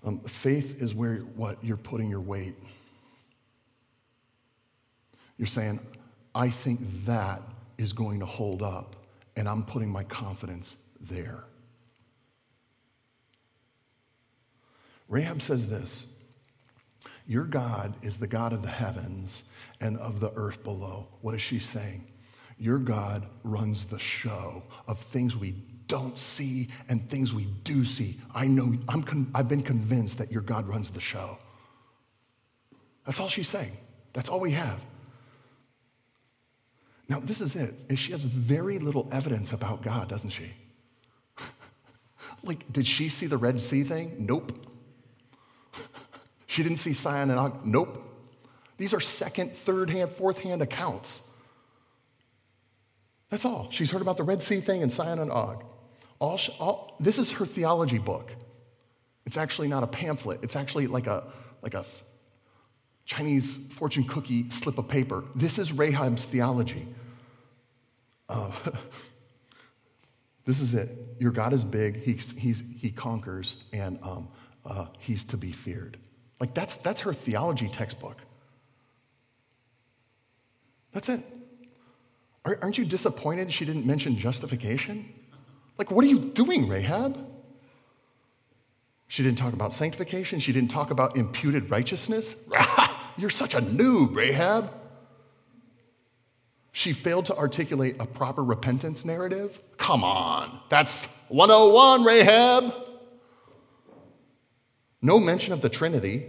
Um, 0.04 0.20
faith 0.20 0.82
is 0.82 0.94
where 0.94 1.18
what 1.36 1.64
you're 1.64 1.78
putting 1.78 2.10
your 2.10 2.22
weight. 2.22 2.56
You're 5.38 5.48
saying, 5.48 5.80
I 6.40 6.50
think 6.50 6.80
that 7.06 7.42
is 7.78 7.92
going 7.92 8.22
to 8.22 8.26
hold 8.26 8.64
up, 8.64 8.96
and 9.36 9.46
I'm 9.46 9.62
putting 9.62 9.90
my 9.90 10.06
confidence 10.06 10.78
there. 11.02 11.44
Rahab 15.10 15.42
says 15.42 15.68
this 15.68 16.06
Your 17.28 17.44
God 17.44 17.94
is 18.02 18.20
the 18.20 18.28
God 18.28 18.54
of 18.54 18.62
the 18.62 18.70
heavens 18.70 19.44
and 19.82 19.98
of 19.98 20.22
the 20.22 20.32
earth 20.38 20.64
below. 20.64 21.10
What 21.20 21.36
is 21.36 21.42
she 21.42 21.60
saying? 21.60 22.08
Your 22.58 22.78
God 22.80 23.26
runs 23.44 23.84
the 23.84 24.00
show 24.00 24.64
of 24.88 24.98
things 24.98 25.36
we 25.36 25.56
don't 25.88 26.18
see 26.18 26.70
and 26.88 27.10
things 27.10 27.34
we 27.34 27.48
do 27.66 27.84
see. 27.84 28.18
I 28.34 28.48
know, 28.48 28.74
I'm 28.88 29.04
con- 29.04 29.30
I've 29.36 29.50
been 29.50 29.64
convinced 29.64 30.20
that 30.20 30.32
your 30.32 30.42
God 30.42 30.70
runs 30.70 30.90
the 30.90 31.02
show. 31.02 31.38
That's 33.06 33.20
all 33.20 33.28
she's 33.28 33.50
saying. 33.50 33.76
That's 34.14 34.30
all 34.30 34.40
we 34.40 34.52
have. 34.52 34.82
Now, 37.10 37.20
this 37.20 37.42
is 37.42 37.56
it. 37.56 37.74
She 37.98 38.12
has 38.12 38.24
very 38.24 38.78
little 38.78 39.10
evidence 39.12 39.52
about 39.52 39.82
God, 39.82 40.08
doesn't 40.08 40.30
she? 40.30 40.54
like, 42.44 42.72
did 42.72 42.86
she 42.86 43.10
see 43.10 43.26
the 43.26 43.38
Red 43.38 43.60
Sea 43.60 43.84
thing? 43.84 44.16
Nope. 44.20 44.54
she 46.48 46.62
didn't 46.62 46.78
see 46.78 46.94
Sihon 46.94 47.32
and 47.32 47.40
Og? 47.40 47.66
Nope. 47.66 48.06
These 48.78 48.94
are 48.94 49.00
second, 49.00 49.54
third 49.54 49.90
hand, 49.90 50.12
fourth 50.12 50.40
hand 50.40 50.62
accounts. 50.62 51.24
That's 53.30 53.44
all. 53.44 53.68
She's 53.72 53.90
heard 53.90 54.02
about 54.02 54.18
the 54.18 54.24
Red 54.24 54.44
Sea 54.44 54.60
thing 54.60 54.84
and 54.84 54.94
Sihon 54.94 55.18
and 55.18 55.32
Og. 55.32 55.64
All, 56.20 56.38
she, 56.38 56.52
all, 56.60 56.96
this 57.00 57.18
is 57.18 57.32
her 57.34 57.46
theology 57.46 57.98
book. 57.98 58.32
It's 59.26 59.38
actually 59.38 59.68
not 59.68 59.84
a 59.84 59.88
pamphlet. 59.88 60.42
It's 60.44 60.56
actually 60.56 60.88
like 60.88 61.08
a, 61.08 61.24
like 61.64 61.74
a 61.74 61.84
Chinese 63.10 63.58
fortune 63.72 64.04
cookie 64.04 64.48
slip 64.52 64.78
of 64.78 64.88
paper. 64.88 65.24
This 65.34 65.58
is 65.58 65.72
Rahab's 65.72 66.26
theology. 66.26 66.86
Uh, 68.30 68.52
this 70.46 70.62
is 70.62 70.76
it. 70.76 70.96
Your 71.20 71.32
God 71.32 71.52
is 71.52 71.66
big, 71.66 72.04
he, 72.04 72.14
he's, 72.40 72.62
he 72.78 72.92
conquers, 72.92 73.56
and 73.74 73.98
um, 74.04 74.28
uh, 74.64 74.86
he's 75.00 75.24
to 75.24 75.38
be 75.38 75.52
feared. 75.52 75.98
Like, 76.40 76.54
that's, 76.54 76.76
that's 76.76 77.02
her 77.02 77.12
theology 77.12 77.68
textbook. 77.68 78.18
That's 80.94 81.10
it. 81.10 81.26
Aren't 82.46 82.78
you 82.78 82.86
disappointed 82.86 83.52
she 83.52 83.66
didn't 83.66 83.88
mention 83.88 84.20
justification? 84.20 85.12
Like, 85.80 85.90
what 85.90 86.06
are 86.06 86.10
you 86.10 86.20
doing, 86.20 86.68
Rahab? 86.68 87.28
She 89.08 89.24
didn't 89.24 89.40
talk 89.40 89.54
about 89.54 89.74
sanctification. 89.74 90.40
She 90.40 90.54
didn't 90.54 90.70
talk 90.70 90.92
about 90.92 91.18
imputed 91.18 91.72
righteousness. 91.72 92.36
You're 93.20 93.30
such 93.30 93.54
a 93.54 93.60
noob, 93.62 94.16
Rahab. 94.16 94.72
She 96.72 96.94
failed 96.94 97.26
to 97.26 97.36
articulate 97.36 97.98
a 98.00 98.06
proper 98.06 98.42
repentance 98.42 99.04
narrative. 99.04 99.62
Come 99.76 100.04
on, 100.04 100.62
that's 100.70 101.06
101, 101.28 102.06
Rahab. 102.06 102.74
No 105.02 105.20
mention 105.20 105.52
of 105.52 105.62
the 105.62 105.70
Trinity. 105.70 106.28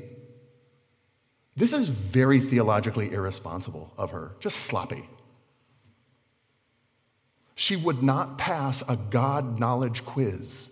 This 1.54 1.72
is 1.72 1.88
very 1.88 2.40
theologically 2.40 3.12
irresponsible 3.12 3.92
of 3.96 4.10
her, 4.10 4.34
just 4.40 4.56
sloppy. 4.56 5.08
She 7.54 7.76
would 7.76 8.02
not 8.02 8.38
pass 8.38 8.82
a 8.88 8.96
God 8.96 9.60
knowledge 9.60 10.04
quiz. 10.04 10.70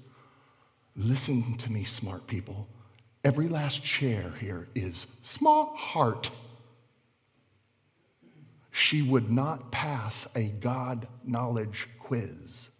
Listen 0.96 1.56
to 1.58 1.70
me, 1.70 1.84
smart 1.84 2.26
people. 2.26 2.68
Every 3.24 3.48
last 3.48 3.82
chair 3.82 4.32
here 4.40 4.68
is 4.74 5.06
small 5.22 5.74
heart. 5.76 6.30
She 8.70 9.02
would 9.02 9.30
not 9.30 9.72
pass 9.72 10.26
a 10.36 10.48
God 10.48 11.08
knowledge 11.24 11.88
quiz. 11.98 12.70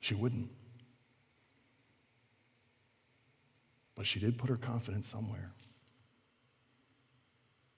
She 0.00 0.14
wouldn't. 0.14 0.50
But 3.94 4.06
she 4.06 4.18
did 4.18 4.38
put 4.38 4.50
her 4.50 4.56
confidence 4.56 5.08
somewhere. 5.08 5.52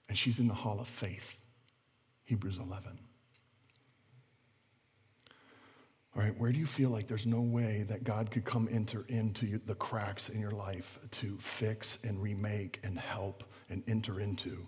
And 0.09 0.17
she's 0.17 0.39
in 0.39 0.47
the 0.47 0.53
hall 0.53 0.79
of 0.79 0.87
faith. 0.87 1.37
Hebrews 2.23 2.57
11. 2.57 2.97
All 6.15 6.21
right, 6.21 6.37
where 6.37 6.51
do 6.51 6.59
you 6.59 6.67
feel 6.67 6.91
like 6.91 7.07
there's 7.07 7.25
no 7.25 7.41
way 7.41 7.85
that 7.89 8.03
God 8.03 8.29
could 8.29 8.45
come 8.45 8.69
enter 8.71 9.03
into 9.09 9.59
the 9.65 9.73
cracks 9.73 10.29
in 10.29 10.39
your 10.39 10.51
life 10.51 10.99
to 11.11 11.37
fix 11.39 11.97
and 12.03 12.21
remake 12.21 12.79
and 12.83 12.99
help 12.99 13.43
and 13.67 13.83
enter 13.87 14.19
into? 14.19 14.67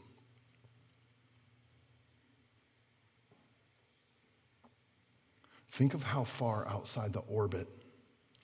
Think 5.69 5.93
of 5.93 6.03
how 6.03 6.23
far 6.23 6.67
outside 6.67 7.13
the 7.13 7.19
orbit 7.19 7.67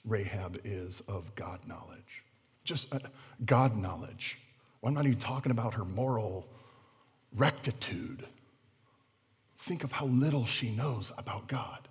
Rahab 0.06 0.60
is 0.64 1.00
of 1.08 1.34
God 1.34 1.62
knowledge. 1.66 2.24
Just 2.64 2.94
uh, 2.94 3.00
God 3.46 3.78
knowledge. 3.78 4.38
Well, 4.82 4.90
I'm 4.90 4.96
not 4.96 5.06
even 5.06 5.18
talking 5.18 5.52
about 5.52 5.74
her 5.74 5.86
moral 5.86 6.50
rectitude. 7.36 8.28
Think 9.58 9.84
of 9.84 9.92
how 9.92 10.06
little 10.08 10.46
she 10.46 10.70
knows 10.70 11.12
about 11.18 11.48
God. 11.48 11.88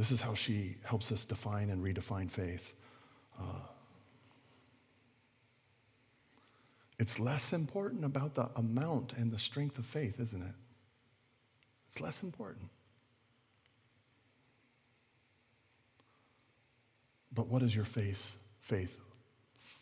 This 0.00 0.12
is 0.12 0.22
how 0.22 0.32
she 0.32 0.76
helps 0.82 1.12
us 1.12 1.26
define 1.26 1.68
and 1.68 1.84
redefine 1.84 2.30
faith. 2.30 2.72
Uh, 3.38 3.66
it's 6.98 7.20
less 7.20 7.52
important 7.52 8.06
about 8.06 8.34
the 8.34 8.48
amount 8.56 9.12
and 9.18 9.30
the 9.30 9.38
strength 9.38 9.76
of 9.76 9.84
faith, 9.84 10.18
isn't 10.18 10.40
it? 10.40 10.54
It's 11.90 12.00
less 12.00 12.22
important. 12.22 12.70
But 17.30 17.48
what 17.48 17.62
is 17.62 17.76
your 17.76 17.84
faith, 17.84 18.36
faith 18.58 18.98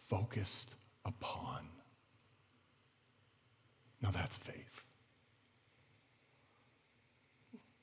focused 0.09 0.74
upon. 1.04 1.61
Now 4.02 4.11
that's 4.11 4.37
faith. 4.37 4.83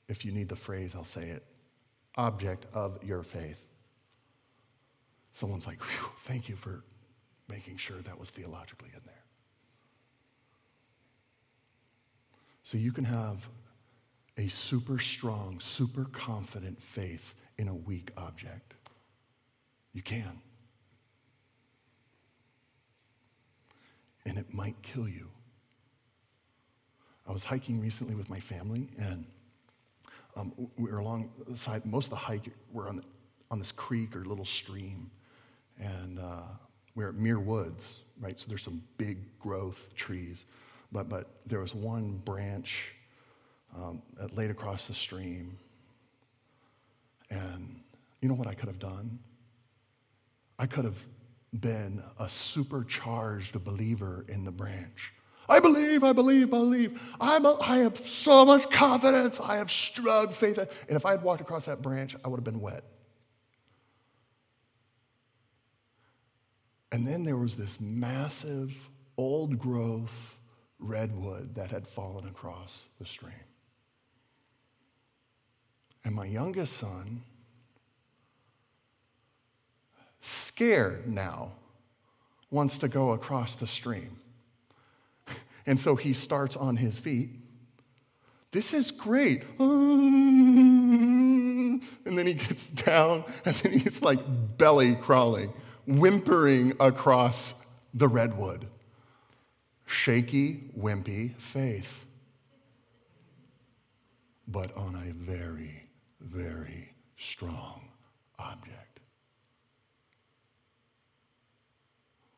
If 0.06 0.26
you 0.26 0.32
need 0.32 0.50
the 0.50 0.56
phrase, 0.56 0.94
I'll 0.94 1.02
say 1.02 1.30
it 1.30 1.42
object 2.16 2.66
of 2.72 3.02
your 3.04 3.22
faith. 3.22 3.64
Someone's 5.32 5.66
like, 5.66 5.80
thank 6.24 6.48
you 6.48 6.56
for 6.56 6.82
making 7.48 7.76
sure 7.76 7.98
that 7.98 8.18
was 8.18 8.30
theologically 8.30 8.90
in 8.94 9.00
there. 9.04 9.14
So 12.62 12.78
you 12.78 12.90
can 12.90 13.04
have 13.04 13.48
a 14.36 14.48
super 14.48 14.98
strong, 14.98 15.60
super 15.60 16.04
confident 16.06 16.82
faith 16.82 17.34
in 17.58 17.68
a 17.68 17.74
weak 17.74 18.10
object. 18.16 18.74
You 19.92 20.02
can. 20.02 20.40
and 24.26 24.36
it 24.36 24.52
might 24.52 24.82
kill 24.82 25.08
you. 25.08 25.28
I 27.26 27.32
was 27.32 27.44
hiking 27.44 27.80
recently 27.80 28.14
with 28.14 28.28
my 28.28 28.40
family, 28.40 28.88
and 28.98 29.24
um, 30.36 30.52
we 30.76 30.90
were 30.90 30.98
along 30.98 31.30
the 31.48 31.56
side. 31.56 31.84
Most 31.86 32.06
of 32.06 32.10
the 32.10 32.16
hike, 32.16 32.50
we're 32.72 32.88
on, 32.88 33.02
on 33.50 33.58
this 33.58 33.72
creek 33.72 34.14
or 34.14 34.24
little 34.24 34.44
stream, 34.44 35.10
and 35.78 36.18
uh, 36.18 36.42
we're 36.94 37.08
at 37.08 37.14
Muir 37.14 37.40
Woods, 37.40 38.02
right? 38.20 38.38
So 38.38 38.46
there's 38.48 38.62
some 38.62 38.82
big 38.98 39.18
growth 39.38 39.94
trees, 39.94 40.44
but, 40.92 41.08
but 41.08 41.28
there 41.46 41.60
was 41.60 41.74
one 41.74 42.18
branch 42.24 42.92
um, 43.76 44.02
that 44.18 44.36
laid 44.36 44.50
across 44.50 44.86
the 44.86 44.94
stream. 44.94 45.58
And 47.30 47.80
you 48.20 48.28
know 48.28 48.34
what 48.34 48.46
I 48.46 48.54
could 48.54 48.68
have 48.68 48.78
done? 48.78 49.18
I 50.58 50.66
could 50.66 50.84
have 50.84 51.02
been 51.52 52.02
a 52.18 52.28
supercharged 52.28 53.62
believer 53.64 54.24
in 54.28 54.44
the 54.44 54.50
branch. 54.50 55.12
I 55.48 55.60
believe, 55.60 56.02
I 56.02 56.12
believe, 56.12 56.48
I 56.48 56.58
believe. 56.58 57.00
I'm 57.20 57.44
a, 57.46 57.56
I 57.60 57.78
have 57.78 57.96
so 57.98 58.44
much 58.44 58.70
confidence. 58.70 59.40
I 59.40 59.56
have 59.56 59.70
strong 59.70 60.30
faith. 60.30 60.58
And 60.58 60.68
if 60.88 61.06
I 61.06 61.12
had 61.12 61.22
walked 61.22 61.40
across 61.40 61.66
that 61.66 61.82
branch, 61.82 62.16
I 62.24 62.28
would 62.28 62.38
have 62.38 62.44
been 62.44 62.60
wet. 62.60 62.84
And 66.90 67.06
then 67.06 67.24
there 67.24 67.36
was 67.36 67.56
this 67.56 67.80
massive, 67.80 68.90
old 69.16 69.58
growth 69.58 70.38
redwood 70.78 71.54
that 71.54 71.70
had 71.70 71.86
fallen 71.86 72.26
across 72.26 72.86
the 72.98 73.06
stream. 73.06 73.32
And 76.04 76.14
my 76.14 76.26
youngest 76.26 76.76
son, 76.76 77.22
scared 80.20 81.08
now, 81.08 81.52
wants 82.50 82.78
to 82.78 82.88
go 82.88 83.10
across 83.10 83.56
the 83.56 83.66
stream. 83.66 84.16
And 85.66 85.80
so 85.80 85.96
he 85.96 86.12
starts 86.12 86.56
on 86.56 86.76
his 86.76 86.98
feet. 86.98 87.30
This 88.52 88.72
is 88.72 88.90
great. 88.90 89.42
And 89.58 89.72
then 92.04 92.26
he 92.26 92.34
gets 92.34 92.66
down, 92.68 93.24
and 93.44 93.54
then 93.56 93.72
he's 93.72 94.00
like 94.00 94.20
belly 94.56 94.94
crawling, 94.94 95.52
whimpering 95.86 96.74
across 96.80 97.52
the 97.92 98.08
redwood. 98.08 98.68
Shaky, 99.84 100.70
wimpy 100.78 101.36
faith. 101.36 102.04
But 104.48 104.74
on 104.76 104.94
a 104.94 105.12
very, 105.12 105.82
very 106.20 106.92
strong 107.16 107.88
object. 108.38 109.00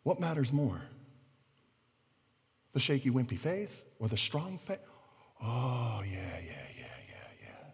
What 0.03 0.19
matters 0.19 0.53
more? 0.53 0.81
The 2.73 2.81
shaky, 2.81 3.11
wimpy 3.11 3.39
faith 3.39 3.83
or 3.99 4.09
the 4.09 4.17
strong 4.17 4.59
faith? 4.59 4.79
Oh, 5.43 6.03
yeah, 6.05 6.39
yeah, 6.45 6.69
yeah, 6.77 6.99
yeah, 7.09 7.29
yeah. 7.43 7.71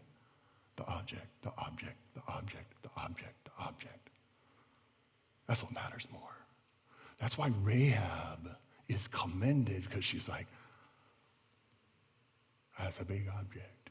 The 0.76 0.86
object, 0.86 1.26
the 1.42 1.52
object, 1.58 1.96
the 2.14 2.22
object, 2.28 2.82
the 2.82 2.90
object, 2.96 3.44
the 3.44 3.64
object. 3.64 4.10
That's 5.46 5.62
what 5.62 5.72
matters 5.72 6.06
more. 6.12 6.20
That's 7.18 7.36
why 7.36 7.52
Rahab 7.62 8.56
is 8.88 9.08
commended 9.08 9.84
because 9.84 10.04
she's 10.04 10.28
like, 10.28 10.46
that's 12.78 13.00
a 13.00 13.04
big 13.04 13.28
object. 13.38 13.90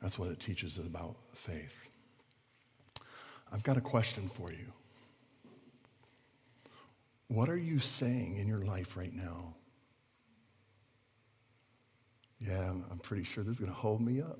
That's 0.00 0.18
what 0.18 0.30
it 0.30 0.40
teaches 0.40 0.78
about 0.78 1.16
faith. 1.34 1.76
I've 3.52 3.62
got 3.62 3.76
a 3.76 3.80
question 3.80 4.28
for 4.28 4.52
you. 4.52 4.72
What 7.28 7.48
are 7.48 7.56
you 7.56 7.78
saying 7.78 8.36
in 8.36 8.48
your 8.48 8.64
life 8.64 8.96
right 8.96 9.14
now 9.14 9.54
Yeah, 12.40 12.70
I'm, 12.70 13.00
pretty 13.02 13.24
sure 13.24 13.42
this 13.42 13.54
is 13.54 13.60
going 13.60 13.72
to 13.72 13.76
hold 13.78 14.00
me 14.00 14.20
up. 14.20 14.38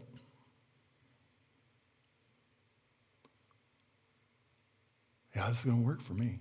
Yeah, 5.35 5.48
this 5.48 5.59
is 5.59 5.64
going 5.64 5.81
to 5.81 5.87
work 5.87 6.01
for 6.01 6.14
me. 6.14 6.38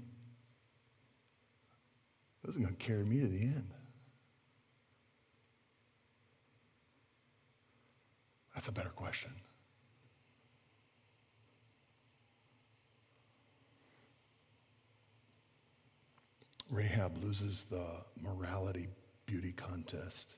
This 2.43 2.55
is 2.55 2.61
going 2.61 2.75
to 2.75 2.83
carry 2.83 3.03
me 3.03 3.19
to 3.21 3.27
the 3.27 3.41
end. 3.41 3.71
That's 8.53 8.67
a 8.67 8.71
better 8.71 8.89
question. 8.89 9.31
Rahab 17.07 17.23
loses 17.23 17.65
the 17.65 17.85
morality 18.21 18.87
beauty 19.25 19.53
contest. 19.53 20.35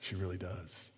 She 0.00 0.14
really 0.14 0.36
does. 0.36 0.90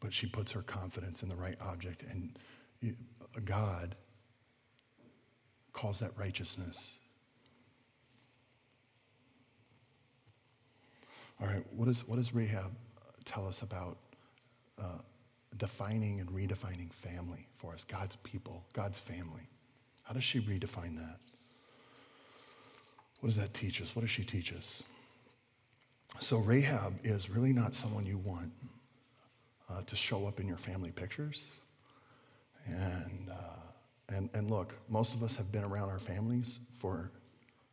But 0.00 0.12
she 0.12 0.26
puts 0.26 0.52
her 0.52 0.62
confidence 0.62 1.22
in 1.22 1.28
the 1.28 1.36
right 1.36 1.56
object, 1.60 2.02
and 2.02 2.38
God 3.44 3.96
calls 5.72 6.00
that 6.00 6.12
righteousness. 6.16 6.92
All 11.40 11.46
right, 11.46 11.64
what, 11.74 11.88
is, 11.88 12.06
what 12.06 12.16
does 12.16 12.34
Rahab 12.34 12.74
tell 13.24 13.46
us 13.46 13.60
about 13.60 13.98
uh, 14.78 14.98
defining 15.56 16.20
and 16.20 16.30
redefining 16.30 16.92
family 16.92 17.48
for 17.58 17.74
us? 17.74 17.84
God's 17.84 18.16
people, 18.16 18.64
God's 18.72 18.98
family. 18.98 19.48
How 20.06 20.14
does 20.14 20.22
she 20.22 20.40
redefine 20.40 20.96
that? 20.96 21.18
What 23.20 23.28
does 23.28 23.36
that 23.36 23.54
teach 23.54 23.82
us? 23.82 23.96
What 23.96 24.02
does 24.02 24.10
she 24.10 24.22
teach 24.22 24.52
us? 24.52 24.84
So, 26.20 26.38
Rahab 26.38 26.94
is 27.02 27.28
really 27.28 27.52
not 27.52 27.74
someone 27.74 28.06
you 28.06 28.18
want 28.18 28.52
uh, 29.68 29.82
to 29.82 29.96
show 29.96 30.26
up 30.26 30.38
in 30.38 30.46
your 30.46 30.58
family 30.58 30.92
pictures. 30.92 31.44
And, 32.66 33.30
uh, 33.30 34.14
and, 34.14 34.30
and 34.32 34.48
look, 34.48 34.74
most 34.88 35.12
of 35.14 35.24
us 35.24 35.34
have 35.36 35.50
been 35.50 35.64
around 35.64 35.90
our 35.90 35.98
families 35.98 36.60
for 36.78 37.10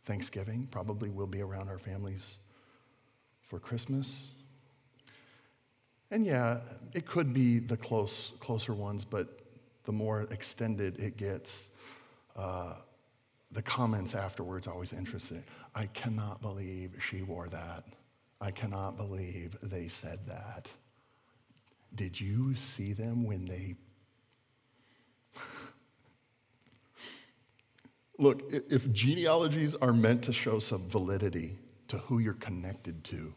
Thanksgiving, 0.06 0.68
probably 0.72 1.10
will 1.10 1.28
be 1.28 1.42
around 1.42 1.70
our 1.70 1.78
families 1.78 2.38
for 3.44 3.60
Christmas. 3.60 4.32
And 6.10 6.26
yeah, 6.26 6.62
it 6.94 7.06
could 7.06 7.32
be 7.32 7.60
the 7.60 7.78
close, 7.78 8.34
closer 8.40 8.74
ones, 8.74 9.06
but 9.06 9.40
the 9.84 9.92
more 9.92 10.24
extended 10.32 11.00
it 11.00 11.18
gets, 11.18 11.68
the 12.36 13.62
comments 13.62 14.16
afterwards 14.16 14.68
always 14.68 14.94
interesting. 14.94 15.44
I 15.76 15.86
cannot 15.88 16.42
believe 16.42 16.96
she 17.00 17.22
wore 17.22 17.48
that. 17.50 17.84
I 18.42 18.52
cannot 18.52 18.98
believe 18.98 19.58
they 19.62 19.88
said 19.88 20.28
that. 20.28 20.70
Did 21.96 22.20
you 22.20 22.56
see 22.56 22.94
them 22.94 23.24
when 23.24 23.46
they. 23.46 23.76
Look, 28.20 28.42
if 28.52 28.92
genealogies 28.92 29.76
are 29.76 29.94
meant 29.94 30.24
to 30.24 30.34
show 30.34 30.60
some 30.60 30.90
validity 30.90 31.58
to 31.88 32.00
who 32.00 32.20
you're 32.20 32.34
connected 32.34 33.04
to, 33.06 33.34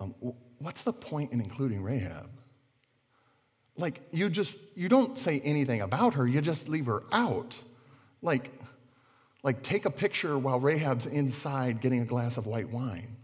um, 0.00 0.14
what's 0.58 0.82
the 0.82 0.92
point 0.92 1.32
in 1.32 1.40
including 1.40 1.82
Rahab? 1.82 2.30
Like, 3.76 4.00
you 4.12 4.28
just, 4.28 4.56
you 4.74 4.88
don't 4.88 5.18
say 5.18 5.40
anything 5.40 5.80
about 5.80 6.14
her, 6.14 6.26
you 6.26 6.40
just 6.40 6.68
leave 6.68 6.86
her 6.86 7.02
out. 7.10 7.56
Like, 8.22 8.52
like 9.42 9.62
take 9.62 9.84
a 9.84 9.90
picture 9.90 10.38
while 10.38 10.58
Rahab's 10.58 11.06
inside 11.06 11.80
getting 11.80 12.00
a 12.00 12.04
glass 12.04 12.36
of 12.36 12.46
white 12.46 12.70
wine. 12.70 13.16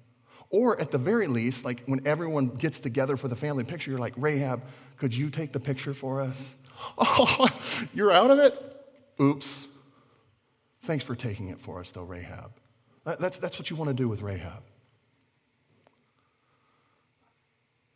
Or 0.51 0.81
at 0.81 0.91
the 0.91 0.99
very 0.99 1.29
least, 1.29 1.65
like 1.65 1.85
when 1.87 2.07
everyone 2.07 2.49
gets 2.49 2.81
together 2.81 3.17
for 3.17 3.29
the 3.29 3.37
family 3.37 3.65
picture, 3.65 3.91
you're 3.91 4.01
like, 4.01 4.15
Rahab, 4.17 4.63
could 4.97 5.15
you 5.15 5.31
take 5.31 5.53
the 5.53 5.61
picture 5.61 5.95
for 5.95 6.21
us? 6.21 6.55
Oh, 6.99 7.49
you're 7.95 8.11
out 8.11 8.31
of 8.31 8.39
it? 8.41 8.55
Oops. 9.21 9.67
Thanks 10.83 11.05
for 11.05 11.15
taking 11.15 11.49
it 11.49 11.61
for 11.61 11.79
us, 11.79 11.93
though, 11.93 12.03
Rahab. 12.03 12.53
That's, 13.05 13.39
that's 13.39 13.59
what 13.59 13.71
you 13.71 13.77
want 13.77 13.89
to 13.89 13.95
do 13.95 14.09
with 14.09 14.23
Rahab. 14.23 14.63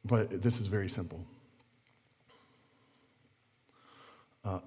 But 0.04 0.42
this 0.42 0.60
is 0.60 0.66
very 0.66 0.88
simple. 0.88 1.24
Uh, 4.44 4.60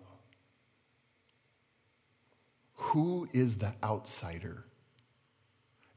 who 2.74 3.28
is 3.34 3.58
the 3.58 3.74
outsider 3.84 4.64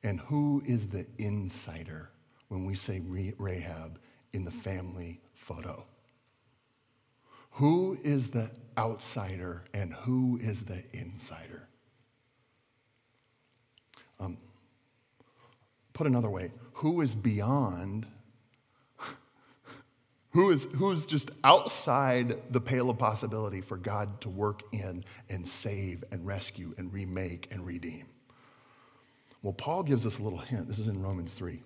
and 0.02 0.20
who 0.20 0.62
is 0.66 0.88
the 0.88 1.06
insider 1.18 2.10
when 2.48 2.66
we 2.66 2.74
say 2.74 3.00
Rahab 3.38 3.98
in 4.32 4.44
the 4.44 4.50
family 4.50 5.20
photo? 5.34 5.84
Who 7.52 7.98
is 8.02 8.30
the 8.30 8.50
outsider 8.76 9.64
and 9.74 9.92
who 9.92 10.38
is 10.42 10.64
the 10.64 10.82
insider? 10.92 11.68
Um, 14.18 14.36
put 15.92 16.06
another 16.06 16.30
way, 16.30 16.52
who 16.74 17.00
is 17.00 17.14
beyond 17.14 18.06
who 20.32 20.50
is, 20.50 20.68
who 20.76 20.90
is 20.92 21.06
just 21.06 21.30
outside 21.42 22.52
the 22.52 22.60
pale 22.60 22.88
of 22.88 22.98
possibility 22.98 23.60
for 23.60 23.76
God 23.76 24.20
to 24.20 24.28
work 24.28 24.62
in 24.72 25.04
and 25.28 25.46
save 25.46 26.04
and 26.12 26.26
rescue 26.26 26.72
and 26.78 26.92
remake 26.92 27.48
and 27.50 27.66
redeem? 27.66 28.06
Well, 29.42 29.52
Paul 29.52 29.82
gives 29.82 30.06
us 30.06 30.18
a 30.18 30.22
little 30.22 30.38
hint. 30.38 30.68
This 30.68 30.78
is 30.78 30.88
in 30.88 31.02
Romans 31.02 31.34
3. 31.34 31.62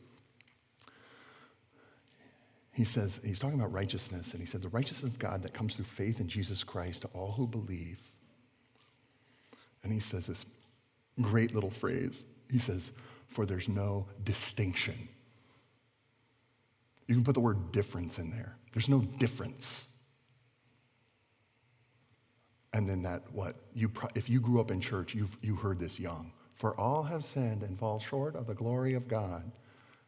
He 2.72 2.84
says, 2.84 3.20
he's 3.24 3.38
talking 3.38 3.58
about 3.58 3.72
righteousness, 3.72 4.32
and 4.32 4.40
he 4.40 4.46
said, 4.46 4.62
the 4.62 4.68
righteousness 4.68 5.12
of 5.12 5.18
God 5.18 5.42
that 5.42 5.54
comes 5.54 5.74
through 5.74 5.84
faith 5.84 6.18
in 6.18 6.26
Jesus 6.26 6.64
Christ 6.64 7.02
to 7.02 7.08
all 7.08 7.32
who 7.32 7.46
believe. 7.46 8.00
And 9.82 9.92
he 9.92 10.00
says 10.00 10.26
this 10.26 10.44
great 11.20 11.54
little 11.54 11.70
phrase. 11.70 12.24
He 12.50 12.58
says, 12.58 12.90
for 13.28 13.46
there's 13.46 13.68
no 13.68 14.06
distinction 14.24 15.08
you 17.06 17.14
can 17.14 17.24
put 17.24 17.34
the 17.34 17.40
word 17.40 17.72
difference 17.72 18.18
in 18.18 18.30
there. 18.30 18.56
There's 18.72 18.88
no 18.88 19.00
difference. 19.00 19.86
And 22.72 22.88
then 22.88 23.02
that, 23.02 23.22
what? 23.32 23.56
You, 23.74 23.90
if 24.14 24.28
you 24.28 24.40
grew 24.40 24.60
up 24.60 24.70
in 24.70 24.80
church, 24.80 25.14
you've 25.14 25.36
you 25.42 25.54
heard 25.54 25.78
this 25.78 26.00
young. 26.00 26.32
For 26.54 26.78
all 26.78 27.02
have 27.04 27.24
sinned 27.24 27.62
and 27.62 27.78
fall 27.78 27.98
short 27.98 28.36
of 28.36 28.46
the 28.46 28.54
glory 28.54 28.94
of 28.94 29.06
God. 29.06 29.50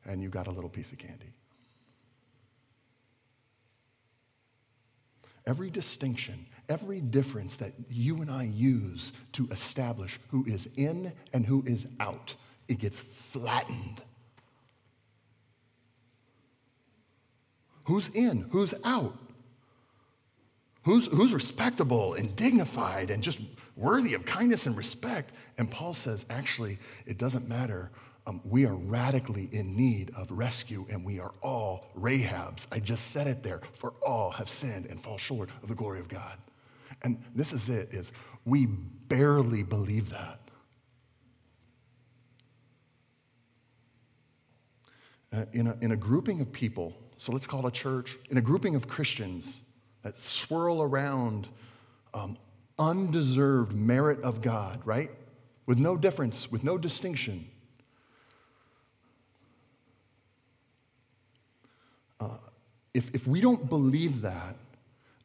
And 0.04 0.22
you 0.22 0.28
got 0.28 0.46
a 0.46 0.50
little 0.50 0.70
piece 0.70 0.92
of 0.92 0.98
candy. 0.98 1.32
Every 5.46 5.70
distinction, 5.70 6.46
every 6.68 7.00
difference 7.00 7.56
that 7.56 7.72
you 7.88 8.20
and 8.20 8.30
I 8.30 8.44
use 8.44 9.12
to 9.32 9.46
establish 9.52 10.18
who 10.30 10.44
is 10.44 10.68
in 10.76 11.12
and 11.32 11.46
who 11.46 11.62
is 11.66 11.86
out, 12.00 12.34
it 12.66 12.78
gets 12.78 12.98
flattened 12.98 14.02
Who's 17.86 18.08
in? 18.08 18.48
Who's 18.50 18.74
out? 18.84 19.16
Who's, 20.82 21.06
who's 21.06 21.32
respectable 21.32 22.14
and 22.14 22.34
dignified 22.34 23.10
and 23.10 23.22
just 23.22 23.40
worthy 23.76 24.14
of 24.14 24.24
kindness 24.24 24.66
and 24.66 24.76
respect? 24.76 25.32
And 25.56 25.70
Paul 25.70 25.94
says, 25.94 26.26
actually, 26.28 26.78
it 27.06 27.16
doesn't 27.16 27.48
matter. 27.48 27.90
Um, 28.26 28.40
we 28.44 28.66
are 28.66 28.74
radically 28.74 29.48
in 29.52 29.76
need 29.76 30.10
of 30.16 30.32
rescue, 30.32 30.84
and 30.90 31.04
we 31.04 31.20
are 31.20 31.32
all 31.42 31.86
Rahabs. 31.96 32.66
I 32.72 32.80
just 32.80 33.12
said 33.12 33.28
it 33.28 33.44
there. 33.44 33.60
For 33.74 33.94
all 34.04 34.32
have 34.32 34.50
sinned 34.50 34.86
and 34.86 35.00
fall 35.00 35.16
short 35.16 35.48
of 35.62 35.68
the 35.68 35.76
glory 35.76 36.00
of 36.00 36.08
God. 36.08 36.36
And 37.02 37.22
this 37.36 37.52
is 37.52 37.68
it: 37.68 37.90
is 37.92 38.10
we 38.44 38.66
barely 38.66 39.62
believe 39.62 40.10
that. 40.10 40.40
Uh, 45.32 45.44
in, 45.52 45.68
a, 45.68 45.76
in 45.80 45.92
a 45.92 45.96
grouping 45.96 46.40
of 46.40 46.50
people 46.50 46.96
so 47.18 47.32
let's 47.32 47.46
call 47.46 47.66
it 47.66 47.68
a 47.68 47.70
church, 47.70 48.16
in 48.30 48.36
a 48.36 48.40
grouping 48.42 48.74
of 48.74 48.88
Christians 48.88 49.60
that 50.02 50.16
swirl 50.16 50.82
around 50.82 51.48
um, 52.14 52.36
undeserved 52.78 53.74
merit 53.74 54.20
of 54.22 54.42
God, 54.42 54.80
right? 54.84 55.10
With 55.66 55.78
no 55.78 55.96
difference, 55.96 56.50
with 56.50 56.62
no 56.62 56.78
distinction. 56.78 57.48
Uh, 62.20 62.38
if, 62.94 63.14
if 63.14 63.26
we 63.26 63.40
don't 63.40 63.68
believe 63.68 64.22
that, 64.22 64.56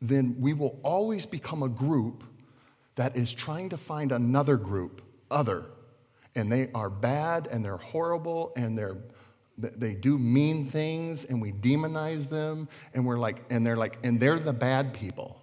then 0.02 0.36
we 0.40 0.54
will 0.54 0.80
always 0.84 1.26
become 1.26 1.62
a 1.62 1.70
group 1.70 2.24
that 2.96 3.16
is 3.16 3.34
trying 3.34 3.70
to 3.70 3.78
find 3.78 4.12
another 4.12 4.58
group, 4.58 5.02
other. 5.30 5.66
And 6.36 6.52
they 6.52 6.70
are 6.74 6.90
bad 6.90 7.48
and 7.52 7.64
they're 7.64 7.78
horrible 7.78 8.54
and 8.56 8.78
they're 8.78 8.98
they 9.58 9.94
do 9.94 10.18
mean 10.18 10.66
things 10.66 11.26
and 11.26 11.42
we 11.42 11.52
demonize 11.52 12.30
them 12.30 12.68
and 12.94 13.06
we're 13.06 13.20
like 13.20 13.44
and 13.50 13.66
they're 13.66 13.78
like 13.78 13.98
and 14.04 14.20
they're 14.20 14.40
the 14.40 14.54
bad 14.54 14.94
people 14.94 15.42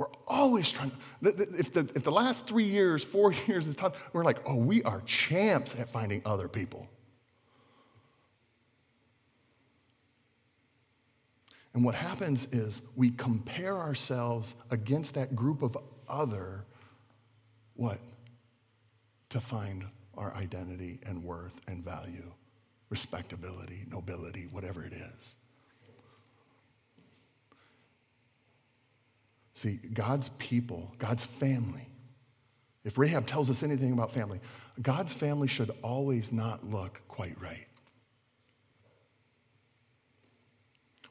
We're 0.00 0.06
always 0.26 0.72
trying. 0.72 0.92
If 1.20 1.74
the, 1.74 1.86
if 1.94 2.04
the 2.04 2.10
last 2.10 2.46
three 2.46 2.64
years, 2.64 3.04
four 3.04 3.32
years 3.46 3.66
is 3.66 3.74
tough, 3.74 3.92
we're 4.14 4.24
like, 4.24 4.38
oh, 4.46 4.54
we 4.54 4.82
are 4.82 5.02
champs 5.02 5.74
at 5.78 5.90
finding 5.90 6.22
other 6.24 6.48
people. 6.48 6.88
And 11.74 11.84
what 11.84 11.94
happens 11.94 12.48
is 12.50 12.80
we 12.96 13.10
compare 13.10 13.76
ourselves 13.76 14.54
against 14.70 15.12
that 15.16 15.36
group 15.36 15.60
of 15.60 15.76
other, 16.08 16.64
what? 17.74 17.98
To 19.28 19.38
find 19.38 19.84
our 20.20 20.34
identity 20.36 21.00
and 21.06 21.24
worth 21.24 21.58
and 21.66 21.82
value, 21.82 22.30
respectability, 22.90 23.86
nobility, 23.90 24.46
whatever 24.52 24.84
it 24.84 24.92
is. 24.92 25.34
See, 29.54 29.80
God's 29.92 30.28
people, 30.38 30.94
God's 30.98 31.24
family, 31.24 31.88
if 32.84 32.98
Rahab 32.98 33.26
tells 33.26 33.50
us 33.50 33.62
anything 33.62 33.92
about 33.92 34.12
family, 34.12 34.40
God's 34.80 35.12
family 35.12 35.48
should 35.48 35.70
always 35.82 36.30
not 36.32 36.64
look 36.64 37.00
quite 37.08 37.40
right. 37.40 37.66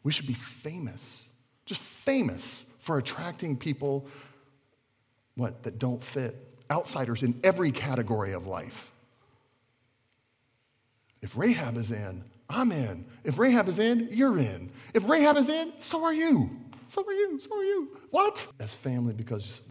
We 0.03 0.11
should 0.11 0.27
be 0.27 0.33
famous, 0.33 1.27
just 1.65 1.81
famous 1.81 2.63
for 2.79 2.97
attracting 2.97 3.57
people, 3.57 4.07
what, 5.35 5.63
that 5.63 5.77
don't 5.77 6.01
fit, 6.01 6.35
outsiders 6.71 7.21
in 7.23 7.39
every 7.43 7.71
category 7.71 8.33
of 8.33 8.47
life. 8.47 8.91
If 11.21 11.37
Rahab 11.37 11.77
is 11.77 11.91
in, 11.91 12.23
I'm 12.49 12.71
in. 12.71 13.05
If 13.23 13.37
Rahab 13.37 13.69
is 13.69 13.79
in, 13.79 14.09
you're 14.11 14.37
in. 14.39 14.71
If 14.93 15.07
Rahab 15.07 15.37
is 15.37 15.49
in, 15.49 15.73
so 15.79 16.03
are 16.03 16.13
you. 16.13 16.49
So 16.87 17.05
are 17.05 17.13
you. 17.13 17.39
So 17.39 17.57
are 17.57 17.63
you. 17.63 17.97
What? 18.09 18.47
As 18.59 18.73
family 18.73 19.13
because. 19.13 19.61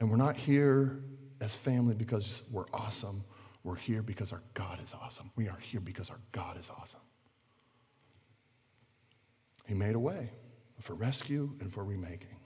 And 0.00 0.10
we're 0.10 0.16
not 0.16 0.36
here 0.36 1.02
as 1.40 1.54
family 1.54 1.94
because 1.94 2.42
we're 2.50 2.66
awesome. 2.72 3.24
We're 3.62 3.76
here 3.76 4.02
because 4.02 4.32
our 4.32 4.42
God 4.54 4.80
is 4.82 4.94
awesome. 4.94 5.30
We 5.36 5.48
are 5.48 5.58
here 5.58 5.80
because 5.80 6.10
our 6.10 6.20
God 6.32 6.58
is 6.58 6.70
awesome. 6.70 7.00
He 9.66 9.74
made 9.74 9.94
a 9.94 9.98
way 9.98 10.30
for 10.80 10.94
rescue 10.94 11.54
and 11.60 11.72
for 11.72 11.84
remaking. 11.84 12.36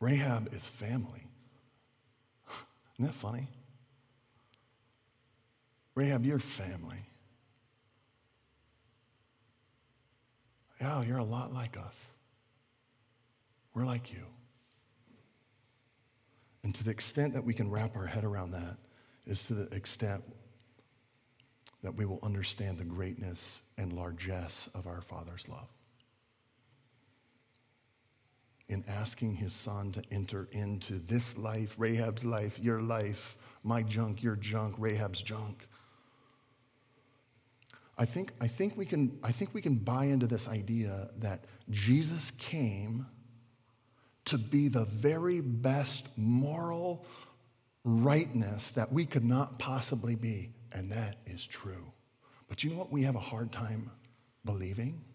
Rahab 0.00 0.54
is 0.54 0.66
family. 0.66 1.26
Isn't 2.98 3.06
that 3.06 3.14
funny? 3.14 3.48
Rahab, 5.94 6.24
you're 6.24 6.38
family. 6.38 6.98
Yeah, 10.80 11.02
you're 11.02 11.18
a 11.18 11.24
lot 11.24 11.52
like 11.52 11.76
us. 11.76 12.06
We're 13.74 13.84
like 13.84 14.12
you. 14.12 14.22
And 16.62 16.74
to 16.74 16.84
the 16.84 16.90
extent 16.90 17.34
that 17.34 17.44
we 17.44 17.54
can 17.54 17.70
wrap 17.70 17.96
our 17.96 18.06
head 18.06 18.24
around 18.24 18.50
that 18.52 18.76
is 19.26 19.42
to 19.44 19.54
the 19.54 19.74
extent 19.74 20.24
that 21.82 21.94
we 21.94 22.04
will 22.04 22.18
understand 22.22 22.78
the 22.78 22.84
greatness 22.84 23.60
and 23.78 23.92
largesse 23.92 24.68
of 24.74 24.86
our 24.86 25.00
Father's 25.00 25.48
love. 25.48 25.68
In 28.68 28.84
asking 28.88 29.36
his 29.36 29.52
son 29.52 29.92
to 29.92 30.02
enter 30.10 30.48
into 30.50 30.94
this 30.94 31.38
life, 31.38 31.76
Rahab's 31.78 32.24
life, 32.24 32.58
your 32.58 32.82
life, 32.82 33.36
my 33.62 33.82
junk, 33.82 34.22
your 34.22 34.34
junk, 34.34 34.74
Rahab's 34.76 35.22
junk, 35.22 35.68
I 37.98 38.04
think, 38.04 38.32
I, 38.40 38.48
think 38.48 38.76
we 38.76 38.84
can, 38.84 39.18
I 39.22 39.32
think 39.32 39.54
we 39.54 39.62
can 39.62 39.76
buy 39.76 40.06
into 40.06 40.26
this 40.26 40.48
idea 40.48 41.10
that 41.18 41.44
Jesus 41.70 42.30
came 42.32 43.06
to 44.26 44.36
be 44.36 44.68
the 44.68 44.84
very 44.84 45.40
best 45.40 46.08
moral 46.16 47.06
rightness 47.84 48.70
that 48.70 48.92
we 48.92 49.06
could 49.06 49.24
not 49.24 49.58
possibly 49.58 50.14
be. 50.14 50.52
And 50.72 50.92
that 50.92 51.16
is 51.26 51.46
true. 51.46 51.92
But 52.48 52.62
you 52.62 52.70
know 52.70 52.76
what 52.76 52.92
we 52.92 53.02
have 53.04 53.16
a 53.16 53.20
hard 53.20 53.50
time 53.50 53.90
believing? 54.44 55.05